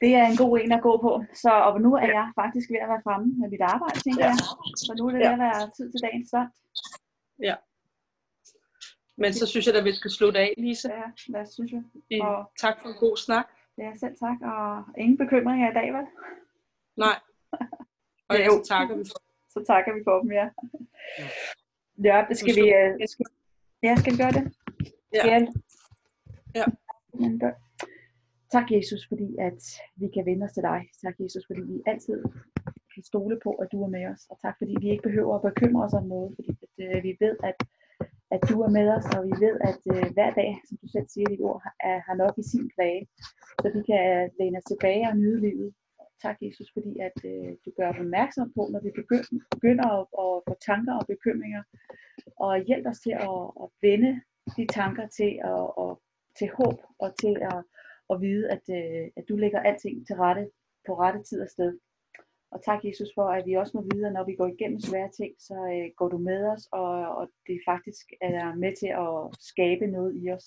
det 0.00 0.10
er 0.20 0.24
en 0.26 0.36
god 0.36 0.58
en 0.58 0.72
at 0.72 0.82
gå 0.82 0.92
på. 1.06 1.24
Så 1.34 1.50
og 1.68 1.80
nu 1.80 1.94
er 1.94 2.06
jeg 2.18 2.32
faktisk 2.40 2.70
ved 2.70 2.80
at 2.84 2.88
være 2.88 3.02
fremme 3.06 3.26
med 3.40 3.48
mit 3.50 3.60
arbejde, 3.60 3.98
tænker 4.00 4.24
Ja. 4.24 4.30
jeg. 4.30 4.38
Så 4.76 4.94
nu 4.98 5.06
er 5.06 5.10
det 5.10 5.18
ved 5.18 5.26
Ja. 5.26 5.32
at 5.32 5.38
være 5.46 5.70
tid 5.76 5.86
til 5.92 6.00
dagens 6.06 6.28
start. 6.28 6.48
Men 9.22 9.32
så 9.32 9.46
synes 9.46 9.66
jeg, 9.66 9.74
at 9.76 9.84
vi 9.84 9.92
skal 9.92 10.10
slutte 10.10 10.38
af, 10.38 10.54
Lise. 10.58 10.88
Ja, 10.92 11.02
hvad 11.28 11.46
synes 11.46 11.72
jeg? 11.72 11.82
Og 12.22 12.52
Tak 12.60 12.74
for 12.82 12.88
en 12.88 12.94
god 13.04 13.16
snak. 13.16 13.46
ja, 13.78 13.90
selv 14.00 14.16
tak. 14.24 14.38
Og 14.52 14.84
ingen 14.98 15.18
bekymringer 15.18 15.70
i 15.70 15.74
dag, 15.74 15.88
vel? 15.96 16.06
Nej. 16.96 17.16
Og 18.28 18.36
Ja, 18.36 18.44
jo. 18.44 18.50
så 18.52 18.68
takker 18.68 18.96
vi 18.96 19.04
for 19.10 19.20
Så 19.54 19.64
takker 19.66 19.94
vi 19.94 20.00
for 20.08 20.16
dem, 20.22 20.32
ja. 20.32 20.46
Ja. 21.18 21.26
Ja, 22.08 22.24
det 22.28 22.36
skal 22.38 22.54
vi... 22.60 22.66
Øh, 22.80 23.08
skal, 23.08 23.26
ja, 23.82 23.92
skal 24.00 24.12
vi 24.12 24.18
gøre 24.22 24.32
det? 24.38 24.44
Ja. 25.14 25.22
Ja. 25.30 25.38
Ja. 26.54 26.64
Tak, 28.52 28.66
Jesus, 28.70 29.02
fordi 29.08 29.28
at 29.48 29.60
vi 29.96 30.08
kan 30.14 30.26
vende 30.26 30.44
os 30.44 30.52
til 30.52 30.62
dig. 30.62 30.80
Tak, 31.04 31.14
Jesus, 31.20 31.44
fordi 31.46 31.60
vi 31.72 31.82
altid 31.86 32.22
kan 32.94 33.02
stole 33.02 33.40
på, 33.42 33.50
at 33.62 33.68
du 33.72 33.82
er 33.84 33.88
med 33.96 34.04
os. 34.12 34.22
Og 34.30 34.36
tak, 34.44 34.54
fordi 34.58 34.74
vi 34.80 34.90
ikke 34.90 35.02
behøver 35.02 35.34
at 35.36 35.42
bekymre 35.54 35.84
os 35.84 35.92
om 35.92 36.04
noget, 36.14 36.32
fordi 36.36 36.50
at, 36.62 36.96
øh, 36.96 37.02
vi 37.02 37.16
ved, 37.20 37.36
at, 37.44 37.58
at 38.34 38.40
du 38.50 38.56
er 38.66 38.70
med 38.78 38.86
os, 38.96 39.06
og 39.16 39.20
vi 39.28 39.34
ved, 39.46 39.56
at 39.70 39.80
øh, 39.94 40.06
hver 40.16 40.30
dag, 40.40 40.50
som 40.68 40.76
du 40.82 40.86
selv 40.94 41.08
siger 41.08 41.26
dit 41.28 41.40
ord, 41.48 41.60
har, 41.64 41.74
er- 41.90 42.02
har 42.06 42.14
nok 42.22 42.34
i 42.38 42.44
sin 42.52 42.66
plage. 42.74 43.02
Så 43.62 43.66
vi 43.76 43.80
kan 43.90 44.02
øh, 44.16 44.24
læne 44.38 44.58
os 44.60 44.68
tilbage 44.72 45.08
og 45.10 45.16
nyde 45.16 45.40
livet. 45.48 45.70
Tak, 46.22 46.36
Jesus, 46.46 46.68
fordi 46.76 46.92
at 47.08 47.16
øh, 47.30 47.50
du 47.64 47.70
gør 47.76 47.88
os 47.92 47.98
opmærksom 48.04 48.52
på, 48.56 48.62
når 48.72 48.80
vi 48.86 48.90
begynder, 49.00 49.28
begynder 49.56 49.86
at, 49.98 50.02
at 50.22 50.30
få 50.48 50.54
tanker 50.70 50.94
og 51.00 51.06
bekymringer, 51.12 51.62
og 52.36 52.52
hjælp 52.68 52.86
os 52.92 53.00
til 53.06 53.14
at, 53.28 53.40
at 53.62 53.68
vende 53.86 54.12
de 54.56 54.66
tanker 54.78 55.06
til, 55.18 55.30
at, 55.52 55.64
at, 55.84 55.90
til 56.38 56.48
håb 56.58 56.78
og 57.04 57.08
til 57.22 57.34
at, 57.50 57.58
at 58.12 58.16
vide, 58.24 58.44
at, 58.54 58.64
øh, 58.78 59.06
at 59.18 59.24
du 59.28 59.34
lægger 59.36 59.60
alting 59.60 60.06
til 60.06 60.16
rette 60.16 60.44
på 60.86 60.92
rette 61.02 61.22
tid 61.22 61.40
og 61.42 61.48
sted. 61.56 61.78
Og 62.50 62.64
tak, 62.64 62.84
Jesus, 62.84 63.10
for 63.14 63.28
at 63.28 63.46
vi 63.46 63.54
også 63.54 63.72
må 63.74 63.82
vide, 63.92 64.06
at 64.06 64.12
når 64.12 64.24
vi 64.24 64.34
går 64.34 64.46
igennem 64.46 64.80
svære 64.80 65.10
ting, 65.10 65.34
så 65.38 65.54
øh, 65.54 65.90
går 65.96 66.08
du 66.08 66.18
med 66.18 66.46
os, 66.46 66.68
og, 66.72 66.90
og 67.18 67.30
det 67.46 67.60
faktisk 67.64 68.12
er 68.20 68.54
med 68.54 68.72
til 68.76 68.90
at 69.04 69.44
skabe 69.50 69.86
noget 69.86 70.12
i 70.22 70.30
os, 70.30 70.44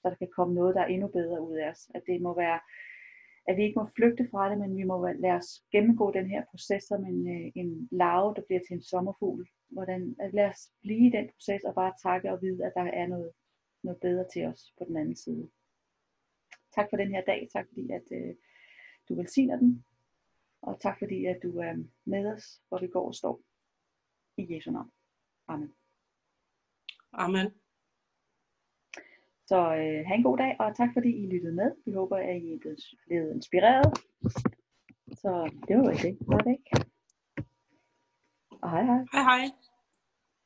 så 0.00 0.10
der 0.10 0.14
kan 0.14 0.34
komme 0.36 0.54
noget, 0.54 0.74
der 0.74 0.80
er 0.82 0.86
endnu 0.86 1.08
bedre 1.08 1.42
ud 1.48 1.56
af 1.56 1.70
os. 1.70 1.90
At 1.94 2.02
det 2.06 2.22
må 2.22 2.34
være, 2.36 2.60
at 3.48 3.56
vi 3.56 3.62
ikke 3.62 3.78
må 3.78 3.86
flygte 3.96 4.28
fra 4.30 4.50
det, 4.50 4.58
men 4.58 4.76
vi 4.76 4.82
må 4.82 5.06
lade 5.06 5.34
os 5.40 5.50
gennemgå 5.72 6.10
den 6.10 6.26
her 6.26 6.44
proces 6.50 6.82
som 6.84 7.04
en, 7.04 7.20
øh, 7.36 7.52
en 7.54 7.88
larve, 7.92 8.34
der 8.34 8.42
bliver 8.46 8.60
til 8.60 8.74
en 8.74 8.82
sommerfugl. 8.82 9.48
Hvordan, 9.68 10.16
at 10.20 10.34
lad 10.34 10.48
os 10.48 10.62
blive 10.82 11.06
i 11.06 11.10
den 11.10 11.28
proces 11.34 11.64
og 11.64 11.74
bare 11.74 11.92
takke 12.02 12.32
og 12.32 12.42
vide, 12.42 12.66
at 12.66 12.72
der 12.76 12.82
er 12.82 13.06
noget, 13.06 13.30
noget 13.82 14.00
bedre 14.00 14.24
til 14.32 14.46
os 14.46 14.72
på 14.78 14.84
den 14.88 14.96
anden 14.96 15.16
side. 15.16 15.48
Tak 16.74 16.86
for 16.90 16.96
den 16.96 17.08
her 17.08 17.22
dag. 17.24 17.48
Tak 17.52 17.66
fordi, 17.68 17.90
at 17.90 18.06
øh, 18.12 18.34
du 19.08 19.14
velsigner 19.14 19.56
den. 19.58 19.84
Og 20.62 20.80
tak 20.80 20.98
fordi, 20.98 21.24
at 21.24 21.38
du 21.42 21.58
er 21.58 21.84
med 22.04 22.32
os, 22.32 22.60
hvor 22.68 22.78
vi 22.80 22.86
går 22.86 23.06
og 23.06 23.14
står. 23.14 23.40
I 24.36 24.54
Jesu 24.54 24.70
navn. 24.70 24.90
Amen. 25.48 25.72
Amen. 27.12 27.50
Så 29.46 29.56
øh, 29.56 30.06
have 30.06 30.14
en 30.14 30.22
god 30.22 30.38
dag, 30.38 30.56
og 30.60 30.76
tak 30.76 30.88
fordi 30.92 31.08
I 31.08 31.26
lyttede 31.26 31.54
med. 31.54 31.72
Vi 31.86 31.92
håber, 31.92 32.16
at 32.16 32.42
I 32.42 32.52
er 32.52 32.58
blevet 33.06 33.34
inspireret. 33.34 33.98
Så 35.20 35.50
det 35.68 35.76
var 35.76 35.92
det. 36.04 36.18
Var 36.20 36.38
det 36.38 36.50
ikke? 36.50 36.86
Og 38.62 38.70
hej 38.70 38.84
hej. 38.84 39.04
Hej 39.12 39.22
hej. 39.22 39.61